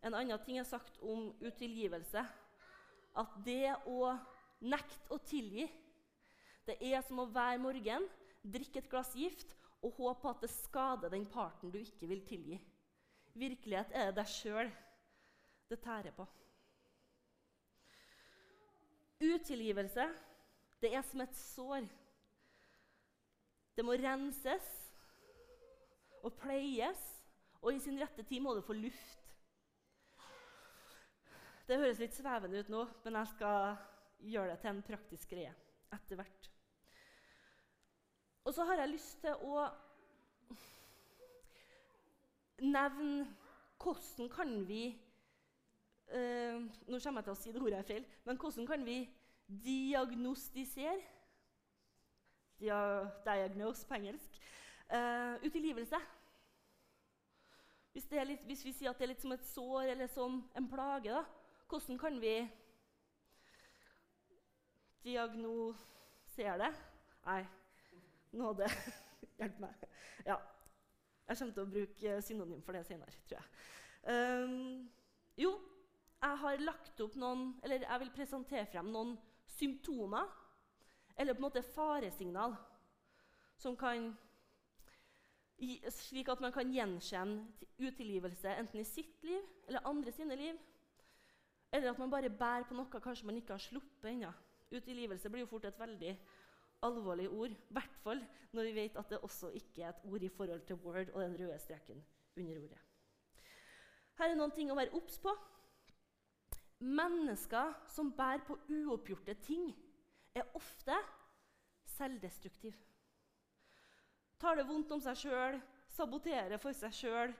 [0.05, 2.21] En annen ting er sagt om utilgivelse.
[3.17, 4.13] At det å
[4.61, 5.65] nekte å tilgi
[6.67, 8.03] Det er som å hver morgen
[8.43, 12.57] drikke et glass gift og håpe at det skader den parten du ikke vil tilgi.
[13.37, 14.71] Virkelighet er det deg sjøl
[15.67, 16.25] det tærer på.
[19.21, 20.07] Utilgivelse
[20.81, 21.87] det er som et sår.
[23.77, 24.67] Det må renses
[26.25, 27.01] og pleies,
[27.61, 29.23] og i sin rette tid må det få luft.
[31.67, 33.75] Det høres litt svevende ut nå, men jeg skal
[34.31, 35.53] gjøre det til en praktisk greie
[35.93, 36.49] etter hvert.
[38.47, 39.65] Og så har jeg lyst til å
[42.61, 43.27] nevne
[43.83, 44.81] hvordan kan vi
[46.13, 49.01] uh, Nå kommer jeg til å si det ordet feil, men hvordan kan vi
[49.47, 50.97] diagnostisere
[52.59, 52.77] dia,
[53.25, 54.39] Diagnose på engelsk.
[54.93, 55.99] Uh, utilgivelse.
[57.91, 60.67] Hvis, litt, hvis, vi sier at det er litt som et sår eller som en
[60.69, 61.23] plage, da,
[61.69, 62.35] hvordan kan vi
[65.03, 66.73] diagnosere det?
[67.25, 67.41] Nei,
[68.37, 68.69] nåde.
[69.39, 69.89] Hjelp meg.
[70.25, 70.37] Ja.
[71.27, 73.47] Jeg kommer til å bruke synonym for det senere, tror jeg.
[74.07, 74.85] Um,
[75.37, 75.51] jo,
[76.21, 79.17] jeg har lagt opp noen, eller jeg vil presentere frem noen
[79.57, 80.29] symptomer
[81.17, 82.55] eller på en måte faresignal
[83.57, 84.11] som kan
[85.89, 87.47] slik at man kan gjenkjenne
[87.81, 90.57] utilgivelse enten i sitt liv eller andre sine liv.
[91.73, 94.29] Eller at man bare bærer på noe kanskje man ikke har sluppet ennå.
[94.71, 96.13] Utilgivelse blir jo fort et veldig
[96.85, 97.51] alvorlig ord.
[97.51, 98.21] I hvert fall
[98.53, 101.21] når vi vet at det også ikke er et ord i forhold til Word og
[101.21, 102.03] den røde streken
[102.37, 102.81] under ordet.
[104.17, 105.33] Her er noen ting å være obs på.
[106.79, 109.71] Mennesker som bærer på uoppgjorte ting,
[110.37, 110.93] er ofte
[111.95, 112.77] selvdestruktive.
[114.37, 115.57] Tar det vondt om seg sjøl,
[115.89, 117.33] saboterer for seg sjøl.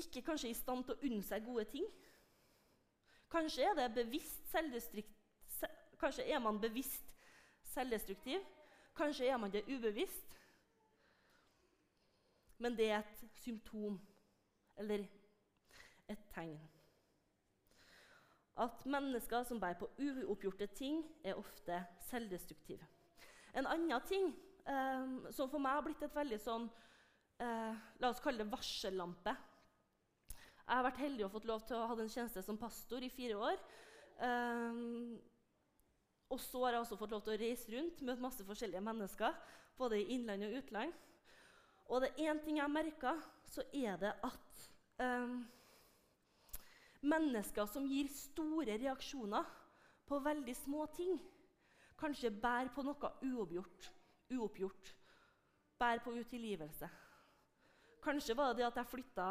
[0.00, 1.84] Ikke kanskje i stand til å unne seg gode ting.
[3.28, 4.48] Kanskje er, bevisst
[6.00, 7.04] kanskje er man bevisst
[7.78, 8.42] selvdestruktiv.
[8.98, 10.26] Kanskje er man det ubevisst.
[12.58, 14.00] Men det er et symptom
[14.78, 15.06] eller
[16.08, 16.58] et tegn
[18.58, 22.86] at mennesker som bærer på uoppgjorte ting, er ofte selvdestruktive.
[23.54, 24.32] En annen ting
[24.66, 26.66] eh, som for meg har blitt et veldig sånn
[27.42, 29.34] eh, La oss kalle det varsellampe.
[30.68, 33.08] Jeg har vært heldig og fått lov til å ha en tjeneste som pastor i
[33.12, 33.62] fire år.
[34.18, 35.14] Um,
[36.28, 39.36] og så har jeg også fått lov til å reise rundt, møte masse forskjellige mennesker.
[39.78, 40.92] Både i innland og utland.
[41.88, 43.14] Og det er én ting jeg merka,
[43.48, 44.64] så er det at
[45.00, 45.38] um,
[47.00, 49.46] mennesker som gir store reaksjoner
[50.08, 51.16] på veldig små ting,
[51.98, 53.90] kanskje bærer på noe uoppgjort.
[54.30, 54.94] uoppgjort.
[55.78, 56.88] Bærer på utilgivelse.
[58.02, 59.28] Kanskje var det at jeg flytta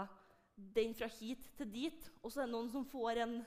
[0.56, 3.38] den fra hit til dit, og så er det noen som får en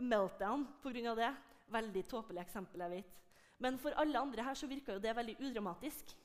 [0.00, 1.14] meltdown pga.
[1.14, 1.32] det.
[1.72, 3.18] Veldig tåpelig eksempel, jeg vet.
[3.62, 6.16] Men for alle andre her så virka det veldig udramatisk.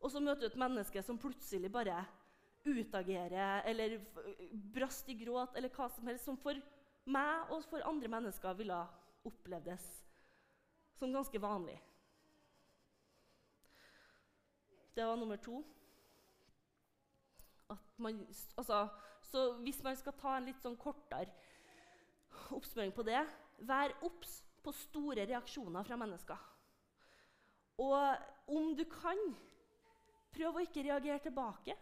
[0.00, 2.02] Og så møter du et menneske som plutselig bare
[2.64, 3.98] utagerer eller
[4.72, 6.56] brast i gråt eller hva som helst, som for
[7.04, 8.78] meg og for andre mennesker ville
[9.28, 9.84] opplevdes
[10.96, 11.76] som ganske vanlig.
[14.94, 15.64] Det var nummer to.
[17.96, 18.88] Man, altså,
[19.22, 21.32] så hvis man skal ta en litt sånn kortere
[22.54, 23.22] oppsummering på det
[23.64, 26.44] Vær obs på store reaksjoner fra mennesker.
[27.84, 29.20] Og om du kan,
[30.34, 31.76] prøv å ikke reagere tilbake,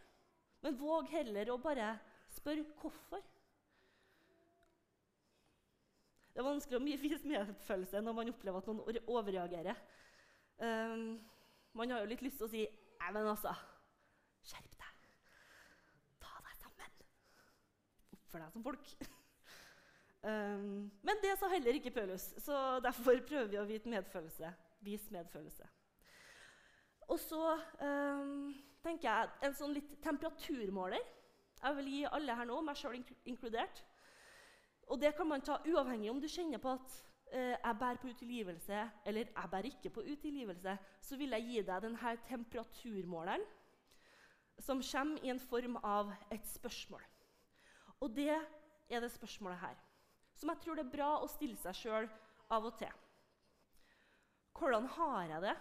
[0.63, 1.95] men våg heller å bare
[2.33, 3.23] spørre hvorfor.
[6.33, 9.83] Det er vanskelig å vise medfølelse når man opplever at noen overreagerer.
[10.63, 11.19] Um,
[11.77, 12.63] man har jo litt lyst til å si
[13.03, 13.51] Nei, men altså
[14.47, 15.09] Skjerp deg.
[16.23, 16.95] Ta deg sammen.
[18.15, 18.95] Oppfør deg som folk.
[20.23, 24.53] Um, men det sa heller ikke Paulus, så derfor prøver vi å vite medfølelse.
[24.87, 25.67] Vis medfølelse.
[27.11, 28.53] Og så um,
[28.85, 31.03] tenker jeg en sånn litt temperaturmåler.
[31.63, 33.83] Jeg vil gi alle her nå, meg sjøl inkludert.
[34.91, 36.97] Og det kan man ta uavhengig om du kjenner på at
[37.35, 40.79] uh, jeg bærer på utilgivelse eller jeg bærer ikke på utilgivelse.
[41.03, 43.47] Så vil jeg gi deg denne temperaturmåleren
[44.63, 47.03] som kommer i en form av et spørsmål.
[48.03, 49.81] Og det er det spørsmålet her
[50.39, 52.09] som jeg tror det er bra å stille seg sjøl
[52.53, 52.93] av og til.
[54.59, 55.57] Hvordan har jeg det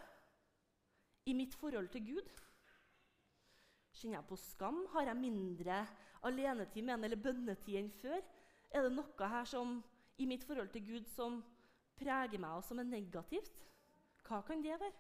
[1.32, 2.32] i mitt forhold til Gud?
[3.96, 4.84] Kjenner jeg på skam?
[4.94, 5.84] Har jeg mindre
[6.28, 8.20] alenetid med en eller bønnetid enn før?
[8.72, 9.80] Er det noe her som,
[10.18, 11.42] i mitt forhold til Gud som
[12.00, 13.66] preger meg og som er negativt?
[14.28, 14.92] Hva kan det være?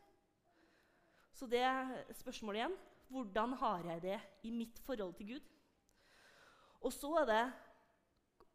[1.31, 2.77] Så det er spørsmålet igjen.
[3.11, 5.47] Hvordan har jeg det i mitt forhold til Gud?
[6.81, 7.43] Og så er det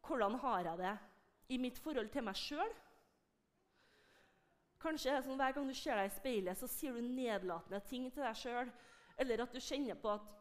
[0.05, 0.95] hvordan har jeg det
[1.53, 2.73] i mitt forhold til meg sjøl.
[4.81, 7.79] Kanskje er det sånn Hver gang du ser deg i speilet, så sier du nedlatende
[7.89, 8.71] ting til deg sjøl.
[9.17, 10.33] Eller at du kjenner på at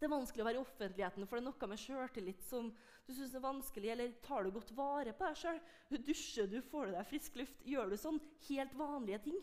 [0.00, 2.70] det er vanskelig å være i offentligheten, for det er noe med sjøltillit som
[3.04, 3.90] du syns er vanskelig.
[3.92, 5.60] Eller tar du godt vare på deg sjøl?
[5.90, 7.60] Du dusjer, du får deg frisk luft.
[7.68, 9.38] Gjør du sånn helt vanlige ting?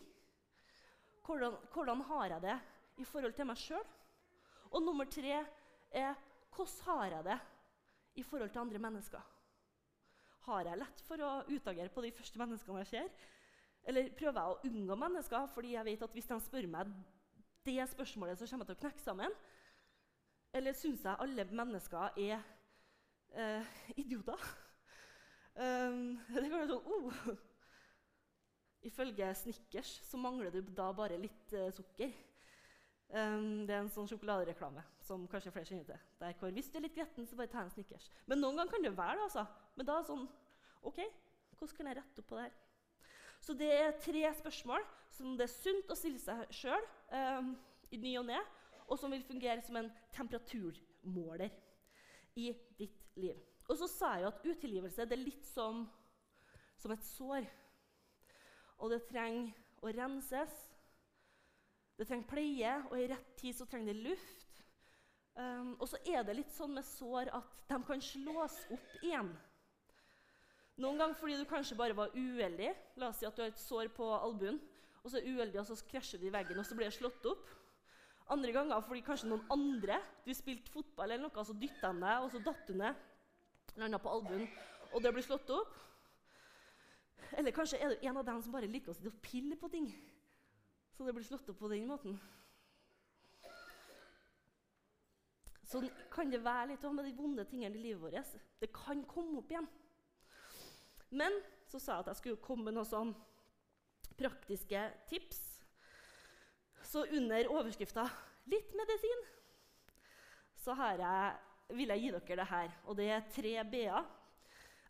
[1.24, 2.58] Hvordan, hvordan har jeg det
[2.98, 3.86] i forhold til meg sjøl?
[4.74, 6.14] Og nummer tre er
[6.52, 7.40] hvordan har jeg det
[8.18, 9.37] i forhold til andre mennesker?
[10.48, 13.08] Har jeg lett for å utagere på de første menneskene jeg ser?
[13.88, 16.92] Eller prøver jeg å unngå mennesker fordi jeg vet at hvis de spør meg
[17.68, 19.34] det spørsmålet, så kommer jeg til å knekke sammen?
[20.56, 22.40] Eller syns jeg alle mennesker er
[23.36, 24.48] eh, idioter?
[25.58, 27.22] Um, det være sånn oh.
[28.86, 32.12] Ifølge Snickers så mangler du da bare litt eh, sukker.
[33.08, 36.04] Um, det er en sånn sjokoladereklame som kanskje flere kjenner til.
[36.20, 38.06] Der hvor Hvis du er litt gretten, så bare ta en Snickers.
[38.30, 39.26] Men noen ganger kan det være det.
[39.26, 39.46] altså.
[39.78, 40.26] Men da er det sånn
[40.88, 40.98] OK,
[41.58, 42.56] hvordan kan jeg rette opp på det her?
[43.38, 47.52] Så det er tre spørsmål som det er sunt å stille seg sjøl um,
[47.94, 48.38] i ny og ne,
[48.88, 51.54] og som vil fungere som en temperaturmåler
[52.38, 53.38] i ditt liv.
[53.68, 55.84] Og så sa jeg jo at utilgivelse det er litt som,
[56.80, 57.46] som et sår.
[58.82, 60.58] Og det trenger å renses
[61.98, 64.60] det trenger pleie, og i rett tid så trenger det luft.
[65.34, 69.32] Um, og så er det litt sånn med sår at de kan slås opp igjen.
[70.78, 72.70] Noen ganger fordi du kanskje bare var uheldig.
[73.02, 74.60] La oss si at du har et sår på albuen,
[75.02, 77.26] og så er uheldig, og så krasjer du i veggen, og så blir det slått
[77.26, 77.50] opp.
[78.30, 82.24] Andre ganger fordi kanskje noen andre Du spilte fotball eller noe, så dytta de deg,
[82.24, 83.04] og så datt du ned.
[83.78, 84.46] Landa på albuen,
[84.92, 85.74] og det blir slått opp.
[87.38, 89.70] Eller kanskje er du en av dem som bare liker å sitte og pille på
[89.72, 89.88] ting.
[90.94, 92.18] Så det blir slått opp på den måten.
[95.68, 98.38] Sånn kan det være litt med de vonde tingene i livet vårt.
[98.60, 99.68] Det kan komme opp igjen.
[101.10, 101.34] Men
[101.68, 103.14] så sa jeg at jeg skulle komme med noen sånn
[104.18, 105.40] praktiske tips.
[106.84, 108.08] Så under overskrifta
[108.48, 109.26] 'Litt medisin'
[110.58, 111.36] så jeg,
[111.76, 112.72] vil jeg gi dere det her.
[112.84, 114.06] Og det er tre b-er.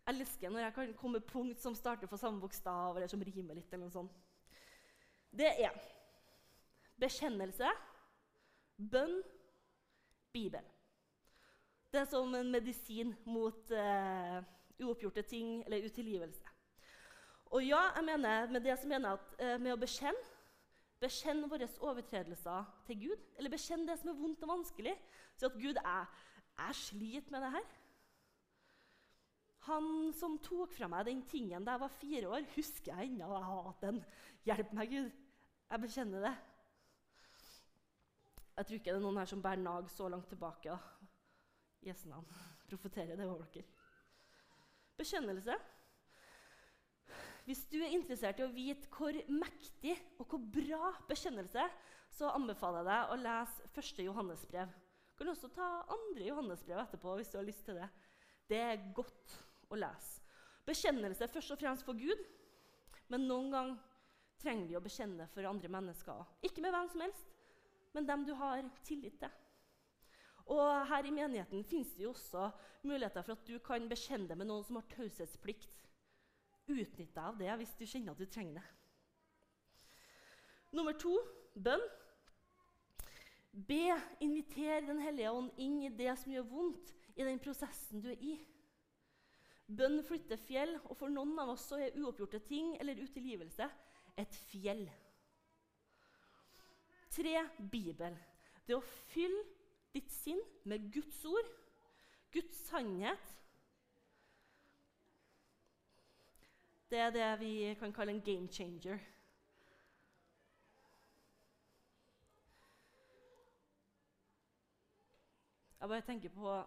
[0.09, 3.55] Jeg elsker når jeg kan komme punkt som starter på samme bokstav, eller som rimer
[3.55, 3.71] litt.
[3.71, 4.11] eller noe sånt.
[5.31, 5.75] Det er
[6.99, 7.69] bekjennelse,
[8.91, 9.21] bønn,
[10.33, 10.65] Bibel.
[11.91, 14.43] Det er som en medisin mot eh,
[14.81, 16.55] uoppgjorte ting eller utilgivelse.
[17.49, 20.37] Og ja, jeg mener med det som mener at eh, med å bekjenne
[20.99, 23.27] Bekjenn våre overtredelser til Gud.
[23.39, 24.97] Eller bekjenn det som er vondt og vanskelig.
[25.39, 26.25] Si at Gud, jeg,
[26.57, 27.69] jeg sliter med det her.
[29.69, 29.87] Han
[30.19, 33.31] som tok fra meg den tingen da jeg var fire år, husker jeg ennå.
[33.31, 34.03] Jeg hatt den.
[34.49, 35.17] Hjelp meg, Gud.
[35.69, 36.35] Jeg bekjenner det.
[38.57, 40.75] Jeg tror ikke det er noen her som bærer nag så langt tilbake.
[41.85, 42.27] Jesu han
[42.67, 43.78] Profeterer det over dere.
[44.99, 45.55] Bekjennelse.
[47.47, 51.63] Hvis du er interessert i å vite hvor mektig og hvor bra bekjennelse
[52.13, 54.73] så anbefaler jeg deg å lese første Johannesbrev.
[55.09, 57.87] Du kan også ta andre Johannesbrev etterpå hvis du har lyst til det.
[58.49, 59.35] Det er godt
[59.69, 60.21] å lese.
[60.67, 62.21] Bekjennelse er først og fremst for Gud,
[63.09, 63.79] men noen ganger
[64.39, 66.21] trenger vi å bekjenne for andre mennesker.
[66.45, 67.31] Ikke med hvem som helst,
[67.95, 69.33] men dem du har tillit til.
[70.49, 72.49] Og her i menigheten fins det jo også
[72.81, 75.75] muligheter for at du kan bekjenne deg med noen som har taushetsplikt.
[76.69, 78.67] Utnytt deg av det hvis du kjenner at du trenger det.
[80.77, 81.15] Nummer to
[81.53, 81.85] bønn.
[83.49, 88.11] Be, inviter Den hellige ånd inn i det som gjør vondt i den prosessen du
[88.13, 88.35] er i.
[89.69, 93.67] Bønn flytter fjell, og for noen av oss så er uoppgjorte ting eller utilgivelse
[94.17, 94.87] et fjell.
[97.13, 97.35] Tre
[97.69, 98.17] Bibel.
[98.65, 99.58] Det å fylle
[99.93, 101.51] ditt sinn med Guds ord,
[102.33, 103.35] Guds sannhet.
[106.89, 108.99] Det er det vi kan kalle en game changer.
[115.79, 116.63] Jeg bare tenker på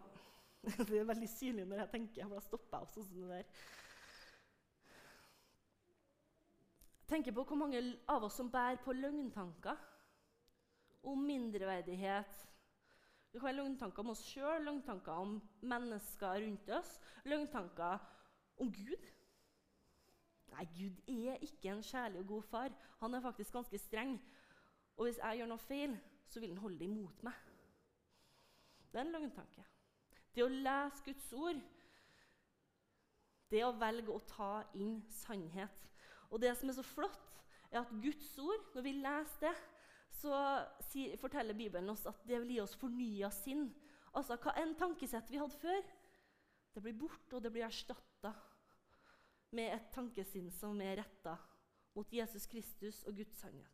[0.88, 3.30] Det er veldig synlig når jeg tenker, for da stopper jeg opp sånn som det
[3.32, 3.48] der.
[7.00, 9.82] Jeg tenker på hvor mange av oss som bærer på løgntanker
[11.10, 12.46] om mindreverdighet,
[13.32, 18.02] det kan være løgntanker om oss sjøl, løgntanker om mennesker rundt oss, løgntanker
[18.60, 19.06] om Gud.
[20.52, 22.74] Nei, Gud er ikke en kjærlig og god far.
[23.00, 24.18] Han er faktisk ganske streng.
[24.96, 25.96] Og hvis jeg gjør noe feil,
[26.28, 27.38] så vil han holde det imot meg.
[28.92, 29.64] Det er en løgntanke.
[30.34, 31.60] Det å lese Guds ord,
[33.52, 35.88] det å velge å ta inn sannhet.
[36.28, 37.40] Og det som er så flott,
[37.70, 39.56] er at Guds ord, når vi leser det,
[40.22, 40.38] så
[41.20, 43.66] forteller Bibelen oss at det vil gi oss fornya sinn.
[44.14, 45.82] Altså hva en tankesett vi hadde før,
[46.72, 48.32] det blir borte, og det blir erstatta
[49.52, 51.36] med et tankesinn som er retta
[51.96, 53.68] mot Jesus Kristus og Guds sannhet.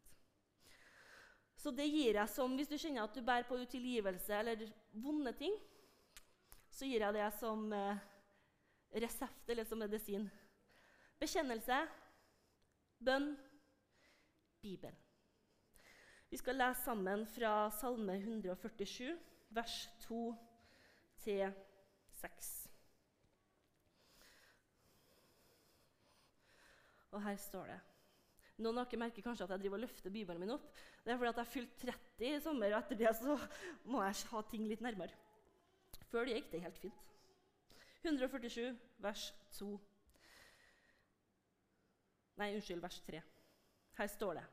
[1.58, 4.62] Så det gir jeg som Hvis du kjenner at du bærer på utilgivelse eller
[4.94, 5.54] vonde ting,
[6.70, 7.98] så gir jeg det som eh,
[9.02, 10.28] resept eller som medisin.
[11.18, 11.80] Bekjennelse,
[13.02, 13.32] bønn,
[14.62, 15.07] Bibelen.
[16.28, 19.14] Vi skal lese sammen fra Salme 147,
[19.56, 20.18] vers 2
[21.24, 21.54] til
[22.20, 22.50] 6.
[27.16, 27.78] Og her står det
[28.58, 30.66] Noen av dere merker kanskje at jeg driver og løfter Bibelen min opp.
[31.04, 33.36] Det er fordi at jeg fylte 30 i sommer, og etter det så
[33.86, 35.14] må jeg ha ting litt nærmere.
[36.10, 37.04] Før det gikk det helt fint.
[38.02, 39.28] 147, vers
[39.60, 39.70] 2.
[42.42, 43.22] Nei, unnskyld, vers 3.
[44.02, 44.46] Her står det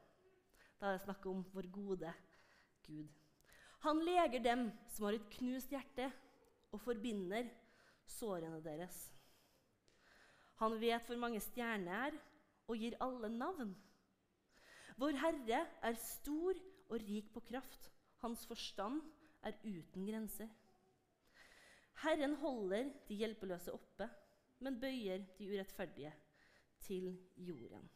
[0.80, 2.12] da er det snakk om vår gode
[2.86, 3.10] Gud.
[3.86, 6.10] Han leger dem som har et knust hjerte,
[6.74, 7.48] og forbinder
[8.10, 8.98] sårene deres.
[10.60, 12.18] Han vet hvor mange stjerner er,
[12.68, 13.76] og gir alle navn.
[14.98, 16.58] Vår Herre er stor
[16.90, 17.90] og rik på kraft.
[18.24, 19.02] Hans forstand
[19.46, 20.50] er uten grenser.
[22.04, 24.08] Herren holder de hjelpeløse oppe,
[24.60, 26.14] men bøyer de urettferdige
[26.82, 27.90] til jorden.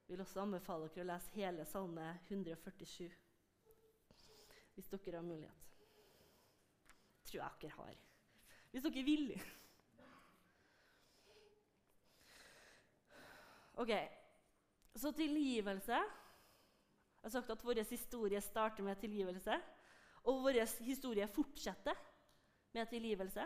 [0.11, 3.11] vil også anbefale dere å lese hele Salme 147
[4.75, 5.67] hvis dere har mulighet.
[7.25, 7.97] tror jeg dere har.
[8.71, 9.27] Hvis dere vil.
[13.73, 13.91] Ok,
[14.95, 15.91] Så tilgivelse.
[17.21, 19.61] Jeg har sagt at vår historie starter med tilgivelse.
[20.23, 21.95] Og vår historie fortsetter
[22.73, 23.45] med tilgivelse.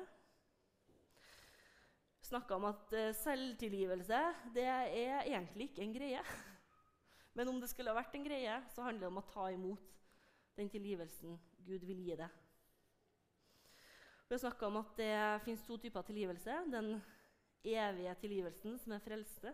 [2.22, 4.20] Snakka om at eh, selvtilgivelse
[4.56, 6.22] det er egentlig ikke en greie.
[7.36, 9.96] Men om det skulle ha vært en greie, så handler det om å ta imot
[10.56, 11.36] den tilgivelsen
[11.68, 12.42] Gud vil gi deg.
[14.26, 16.56] Vi har snakka om at det fins to typer tilgivelse.
[16.72, 16.96] Den
[17.66, 19.52] evige tilgivelsen, som er frelste,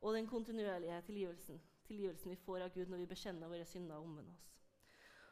[0.00, 1.58] og den kontinuerlige tilgivelsen.
[1.88, 4.52] Tilgivelsen vi får av Gud når vi bekjenner våre synder og omvender oss.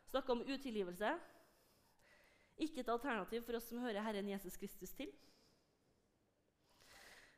[0.09, 1.13] Snakka om utilgivelse.
[2.59, 5.13] Ikke et alternativ for oss som hører Herren Jesus Kristus til.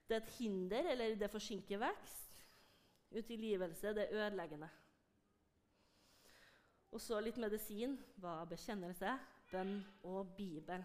[0.09, 2.30] Det er et hinder, eller det forsinker vekst.
[3.11, 4.69] Utilgivelse det er ødeleggende.
[6.91, 9.13] Og så litt medisin var bekjennelse,
[9.51, 10.83] bønn og Bibel.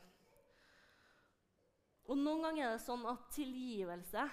[2.06, 4.26] Og Noen ganger er det sånn at tilgivelse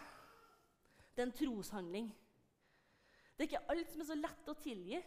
[1.12, 2.06] det er en troshandling.
[3.36, 5.00] Det er ikke alt som er så lett å tilgi.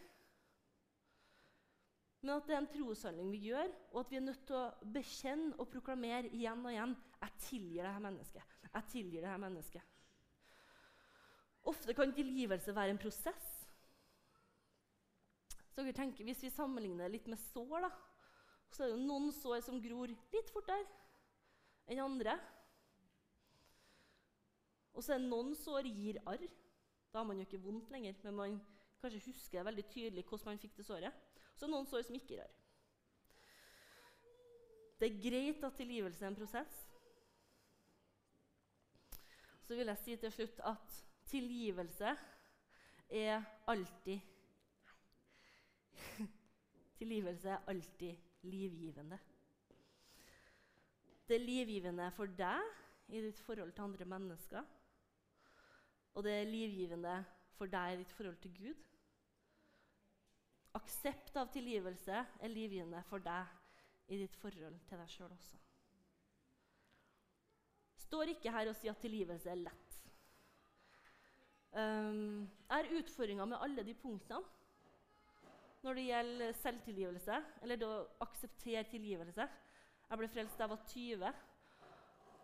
[2.22, 4.90] Men at det er en troshandling vi gjør, og at vi er nødt til å
[4.94, 8.56] bekjenne og proklamere igjen og igjen jeg tilgir dette mennesket.
[8.70, 9.95] Jeg tilgir dette mennesket.
[11.66, 13.46] Ofte kan tilgivelse være en prosess.
[15.74, 17.90] Så dere tenker, Hvis vi sammenligner litt med sår, da,
[18.72, 20.86] så er det noen sår som gror litt fortere
[21.86, 22.36] enn andre.
[24.96, 26.46] Og så er det noen sår gir arr.
[27.12, 28.56] Da har man jo ikke vondt lenger, men man
[29.02, 31.24] kanskje husker veldig tydelig hvordan man fikk det såret.
[31.54, 32.54] Så er det noen sår som ikke gir arr.
[34.96, 36.76] Det er greit at tilgivelse er en prosess.
[39.66, 42.16] Så vil jeg si til slutt at tilgivelse
[43.08, 44.20] er alltid
[46.98, 49.18] Tilgivelse er alltid livgivende.
[51.28, 52.62] Det er livgivende for deg
[53.08, 54.64] i ditt forhold til andre mennesker.
[56.14, 57.16] Og det er livgivende
[57.58, 58.82] for deg i ditt forhold til Gud.
[60.76, 65.60] Aksept av tilgivelse er livgivende for deg i ditt forhold til deg sjøl også.
[68.06, 69.85] Står ikke her og sier at tilgivelse er lett.
[71.72, 73.02] Um, jeg
[73.38, 74.42] har med alle de punktene
[75.82, 79.44] når det gjelder selvtilgivelse, eller det å akseptere tilgivelse.
[80.08, 81.36] Jeg ble frelst da jeg var 20,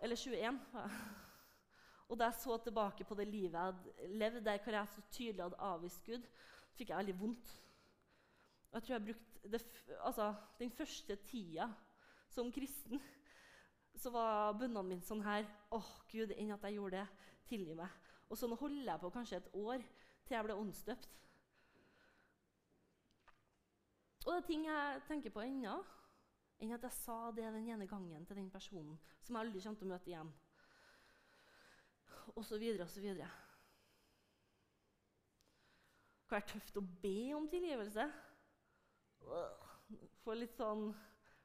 [0.06, 0.60] eller 21.
[2.12, 5.02] Og da jeg så tilbake på det livet jeg hadde levd, der hvor jeg så
[5.10, 6.28] tydelig hadde avvist Gud,
[6.76, 7.54] fikk jeg veldig vondt.
[8.70, 9.60] Og jeg tror jeg brukte
[10.04, 11.66] altså, Den første tida
[12.30, 13.02] som kristen
[13.98, 15.44] så var bønnene mine sånn her
[15.74, 17.28] Å, Gud, enn at jeg gjorde det.
[17.50, 17.90] Tilgi meg.
[18.32, 19.82] Og sånn holder jeg på kanskje et år
[20.24, 21.10] til jeg ble åndsdøpt.
[24.22, 25.74] Og det er ting jeg tenker på ennå,
[26.62, 29.80] enn at jeg sa det den ene gangen til den personen som jeg aldri kommer
[29.80, 30.30] til å møte igjen.
[32.32, 33.28] Og så videre og så videre.
[36.22, 38.06] Det kan være tøft å be om tilgivelse.
[40.22, 40.86] Få litt sånn,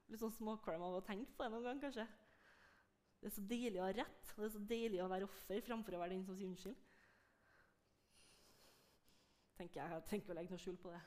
[0.07, 2.07] litt sånn småkvalm av å tenke på det noen gang, kanskje.
[3.19, 5.63] Det er så deilig å ha rett, og det er så deilig å være offer
[5.65, 6.77] framfor å være den som sier unnskyld.
[9.57, 11.01] Tenker jeg, jeg tenker å legge noe skjul på det.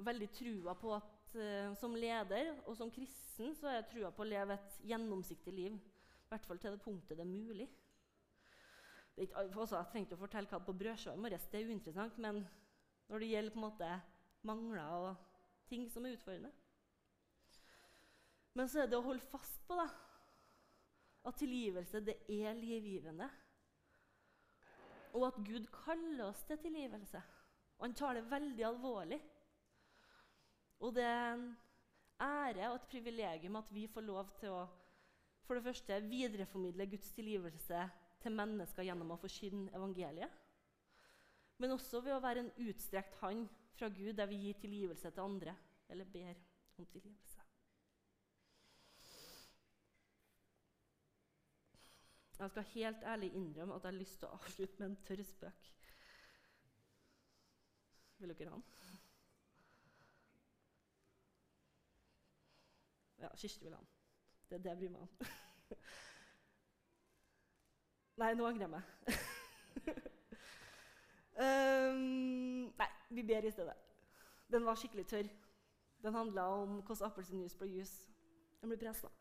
[0.00, 4.24] Veldig trua på at uh, som leder og som kristen så har jeg trua på
[4.24, 5.76] å leve et gjennomsiktig liv.
[5.76, 7.68] I hvert fall til det punktet det er mulig.
[9.12, 11.68] Det er ikke, også, jeg trengte å fortelle hva på brødskiva i morges, det er
[11.68, 12.16] uinteressant.
[12.24, 12.40] Men
[13.10, 13.92] når det gjelder på en måte
[14.48, 16.54] mangler og ting som er utfordrende,
[18.54, 19.86] men så er det å holde fast på da,
[21.28, 23.28] at tilgivelse det er livgivende.
[25.14, 27.20] Og at Gud kaller oss til tilgivelse.
[27.78, 29.18] Og han tar det veldig alvorlig.
[30.80, 31.48] Og det er en
[32.20, 34.62] ære og et privilegium at vi får lov til å
[35.50, 37.86] for det første videreformidle Guds tilgivelse
[38.22, 40.30] til mennesker gjennom å forkynne evangeliet.
[41.58, 45.24] Men også ved å være en utstrekt hand fra Gud der vi gir tilgivelse til
[45.24, 45.56] andre
[45.90, 46.38] eller ber
[46.78, 47.29] om tilgivelse.
[52.40, 55.22] Jeg skal helt ærlig innrømme at jeg har lyst til å avslutte med en tørr
[55.28, 55.66] spøk.
[58.20, 58.64] Vil dere ha den?
[63.20, 63.92] Ja, Kirsti vil ha den.
[64.48, 65.08] Det er det jeg bryr meg om.
[68.24, 68.82] Nei, nå angrer jeg meg.
[71.44, 73.78] um, nei, vi ber i stedet.
[74.48, 75.28] Den var skikkelig tørr.
[76.02, 78.08] Den handla om hvordan appelsinjuice ble juice.
[78.60, 79.12] Den ble pressa.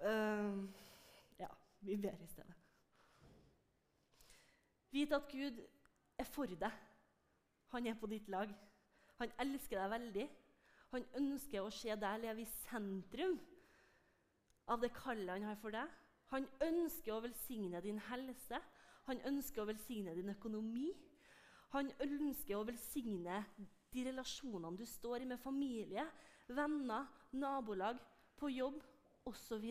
[0.00, 0.70] Um,
[1.80, 2.56] vi ber i stedet.
[4.90, 5.60] Vit at Gud
[6.18, 6.72] er for deg.
[7.70, 8.50] Han er på ditt lag.
[9.20, 10.26] Han elsker deg veldig.
[10.90, 13.38] Han ønsker å se deg leve i sentrum
[14.70, 15.86] av det kallet han har for deg.
[16.30, 18.58] Han ønsker å velsigne din helse,
[19.08, 20.90] han ønsker å velsigne din økonomi.
[21.74, 23.44] Han ønsker å velsigne
[23.90, 26.04] de relasjonene du står i med familie,
[26.50, 27.98] venner, nabolag,
[28.38, 28.78] på jobb
[29.28, 29.66] osv.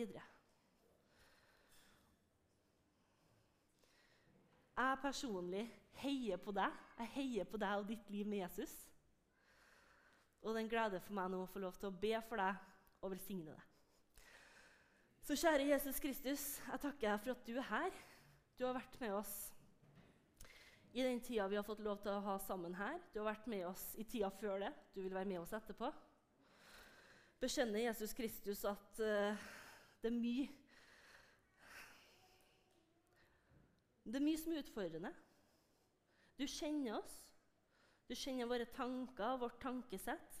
[4.80, 5.64] Jeg personlig
[6.00, 6.76] heier på deg.
[7.02, 8.72] Jeg heier på deg og ditt liv med Jesus.
[10.40, 12.40] Og det er en glede for meg nå å få lov til å be for
[12.40, 12.62] deg
[13.04, 13.66] og velsigne deg.
[15.26, 17.98] Så kjære Jesus Kristus, jeg takker deg for at du er her.
[18.56, 19.34] Du har vært med oss
[20.90, 22.96] i den tida vi har fått lov til å ha sammen her.
[23.12, 24.72] Du har vært med oss i tida før det.
[24.94, 25.92] Du vil være med oss etterpå.
[27.40, 29.44] Bekjenner Jesus Kristus at uh,
[30.00, 30.48] det er mye
[34.04, 35.12] Det er mye som er utfordrende.
[36.38, 37.16] Du kjenner oss.
[38.08, 40.40] Du kjenner våre tanker, vårt tankesett.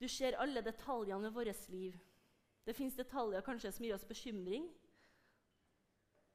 [0.00, 1.96] Du ser alle detaljene ved vårt liv.
[2.64, 4.68] Det fins detaljer kanskje som gir oss bekymring.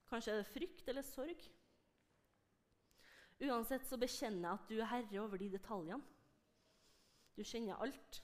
[0.10, 1.48] Kanskje er det frykt eller sorg.
[3.46, 6.04] Uansett så bekjenner jeg at du er herre over de detaljene.
[7.36, 8.22] Du kjenner alt.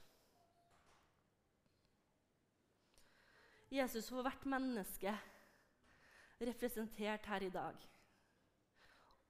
[3.71, 5.13] Jesus for hvert menneske
[6.41, 7.77] representert her i dag.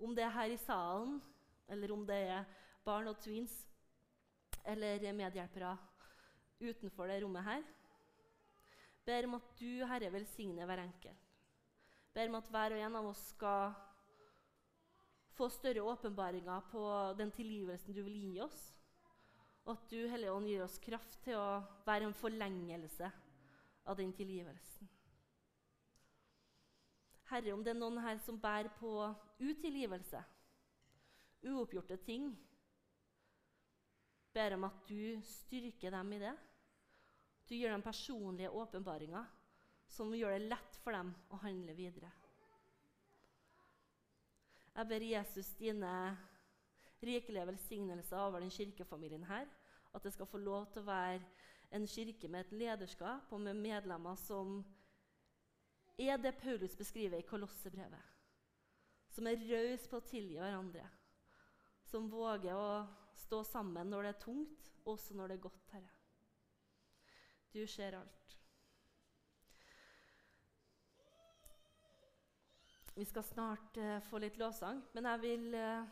[0.02, 1.20] Om det er her i salen,
[1.68, 2.48] eller om det er
[2.86, 3.54] barn og twins
[4.66, 5.76] eller medhjelpere
[6.62, 7.64] utenfor det rommet her.
[9.06, 11.30] Ber om at du, Herre, velsigner hver enkelt.
[12.14, 13.74] Ber om at hver og en av oss skal
[15.38, 16.84] få større åpenbaringer på
[17.18, 18.62] den tilgivelsen du vil gi oss.
[19.66, 23.10] Og at du, Hellige Ånd, gir oss kraft til å være en forlengelse
[23.86, 24.90] av den tilgivelsen.
[27.32, 28.92] Herre, om det er noen her som bærer på
[29.40, 30.20] utilgivelse,
[31.48, 32.32] uoppgjorte ting,
[34.36, 36.34] ber om at du styrker dem i det.
[37.48, 39.28] Du gir dem personlige åpenbaringer
[39.92, 42.12] som gjør det lett for dem å handle videre.
[44.72, 45.94] Jeg ber Jesus dine
[47.04, 49.50] rikelige velsignelser over den kirkefamilien her.
[49.92, 51.20] At det skal få lov til å være
[51.76, 54.62] en kirke med et lederskap og med medlemmer som
[55.98, 58.10] er det Paulus beskriver i Kolossebrevet.
[59.12, 60.86] Som er raus på å tilgi hverandre.
[61.84, 62.86] Som våger å
[63.26, 65.92] stå sammen når det er tungt, også når det er godt, Herre.
[67.52, 68.38] Du ser alt.
[72.96, 75.88] Vi skal snart uh, få litt lovsang, men jeg vil uh,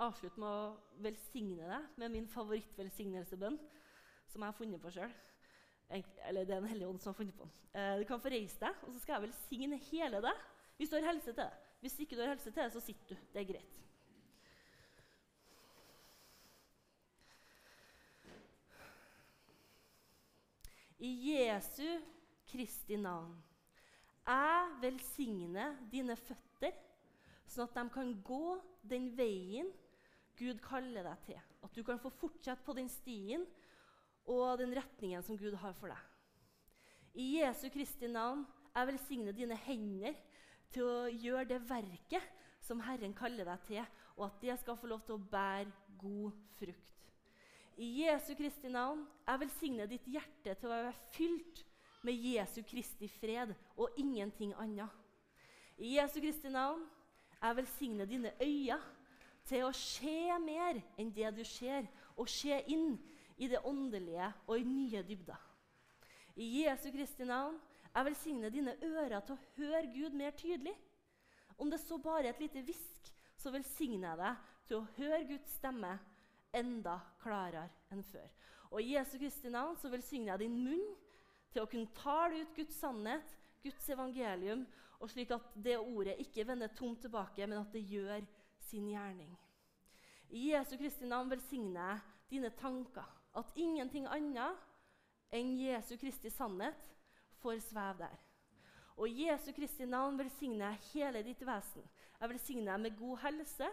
[0.00, 3.58] avslutte med å velsigne deg med min favorittvelsignelsebønn,
[4.30, 5.12] som jeg har funnet på sjøl.
[5.90, 7.56] Eller det er en hellig ånd som har funnet på den.
[7.74, 10.46] Uh, du kan få reise deg, og så skal jeg velsigne hele deg
[10.80, 11.50] hvis du har helse til det.
[11.80, 13.28] Hvis ikke du har helse til det, så sitter du.
[13.34, 13.76] Det er greit.
[21.00, 21.86] I Jesu
[22.50, 23.38] Kristi navn
[24.30, 26.74] jeg velsigner dine føtter,
[27.50, 29.70] sånn at de kan gå den veien
[30.38, 31.40] Gud kaller deg til.
[31.64, 33.42] At du kan få fortsette på den stien
[34.26, 36.00] og den retningen som Gud har for deg.
[37.14, 38.44] I Jesu Kristi navn
[38.74, 40.18] jeg velsigner dine hender
[40.70, 43.82] til å gjøre det verket som Herren kaller deg til,
[44.18, 46.86] og at det skal få lov til å bære god frukt.
[47.80, 51.64] I Jesu Kristi navn jeg velsigner ditt hjerte til å være fylt
[52.06, 54.90] med Jesu Kristi fred og ingenting annet.
[55.80, 56.84] I Jesu Kristi navn
[57.40, 58.80] jeg velsigner dine øyne
[59.48, 62.98] til å se mer enn det du ser, og se inn
[63.40, 65.40] i det åndelige og i nye dybder.
[66.36, 67.56] I Jesu Kristi navn
[67.90, 70.76] jeg velsigner dine ører til å høre Gud mer tydelig.
[71.58, 75.56] Om det så bare et lite hvisk, så velsigner jeg deg til å høre Guds
[75.58, 75.96] stemme
[76.56, 78.28] enda klarere enn før.
[78.70, 80.86] Og I Jesu Kristi navn så velsigner jeg din munn
[81.50, 84.62] til å kunne tale ut Guds sannhet, Guds evangelium,
[85.00, 88.22] og slik at det ordet ikke vender tomt tilbake, men at det gjør
[88.68, 89.32] sin gjerning.
[90.30, 94.58] I Jesu Kristi navn velsigner jeg dine tanker, at ingenting annet
[95.34, 96.78] enn Jesu Kristi sannhet
[97.40, 98.18] får sveve der.
[99.00, 101.86] Og Jesu Kristi navn velsigner jeg hele ditt vesen.
[102.20, 103.70] Jeg velsigner deg med god helse,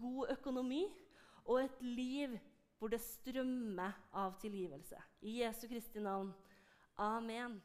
[0.00, 0.84] god økonomi
[1.44, 2.38] og et liv
[2.78, 4.96] hvor det strømmer av tilgivelse.
[5.20, 6.32] I Jesu Kristi navn.
[6.96, 7.58] Amen.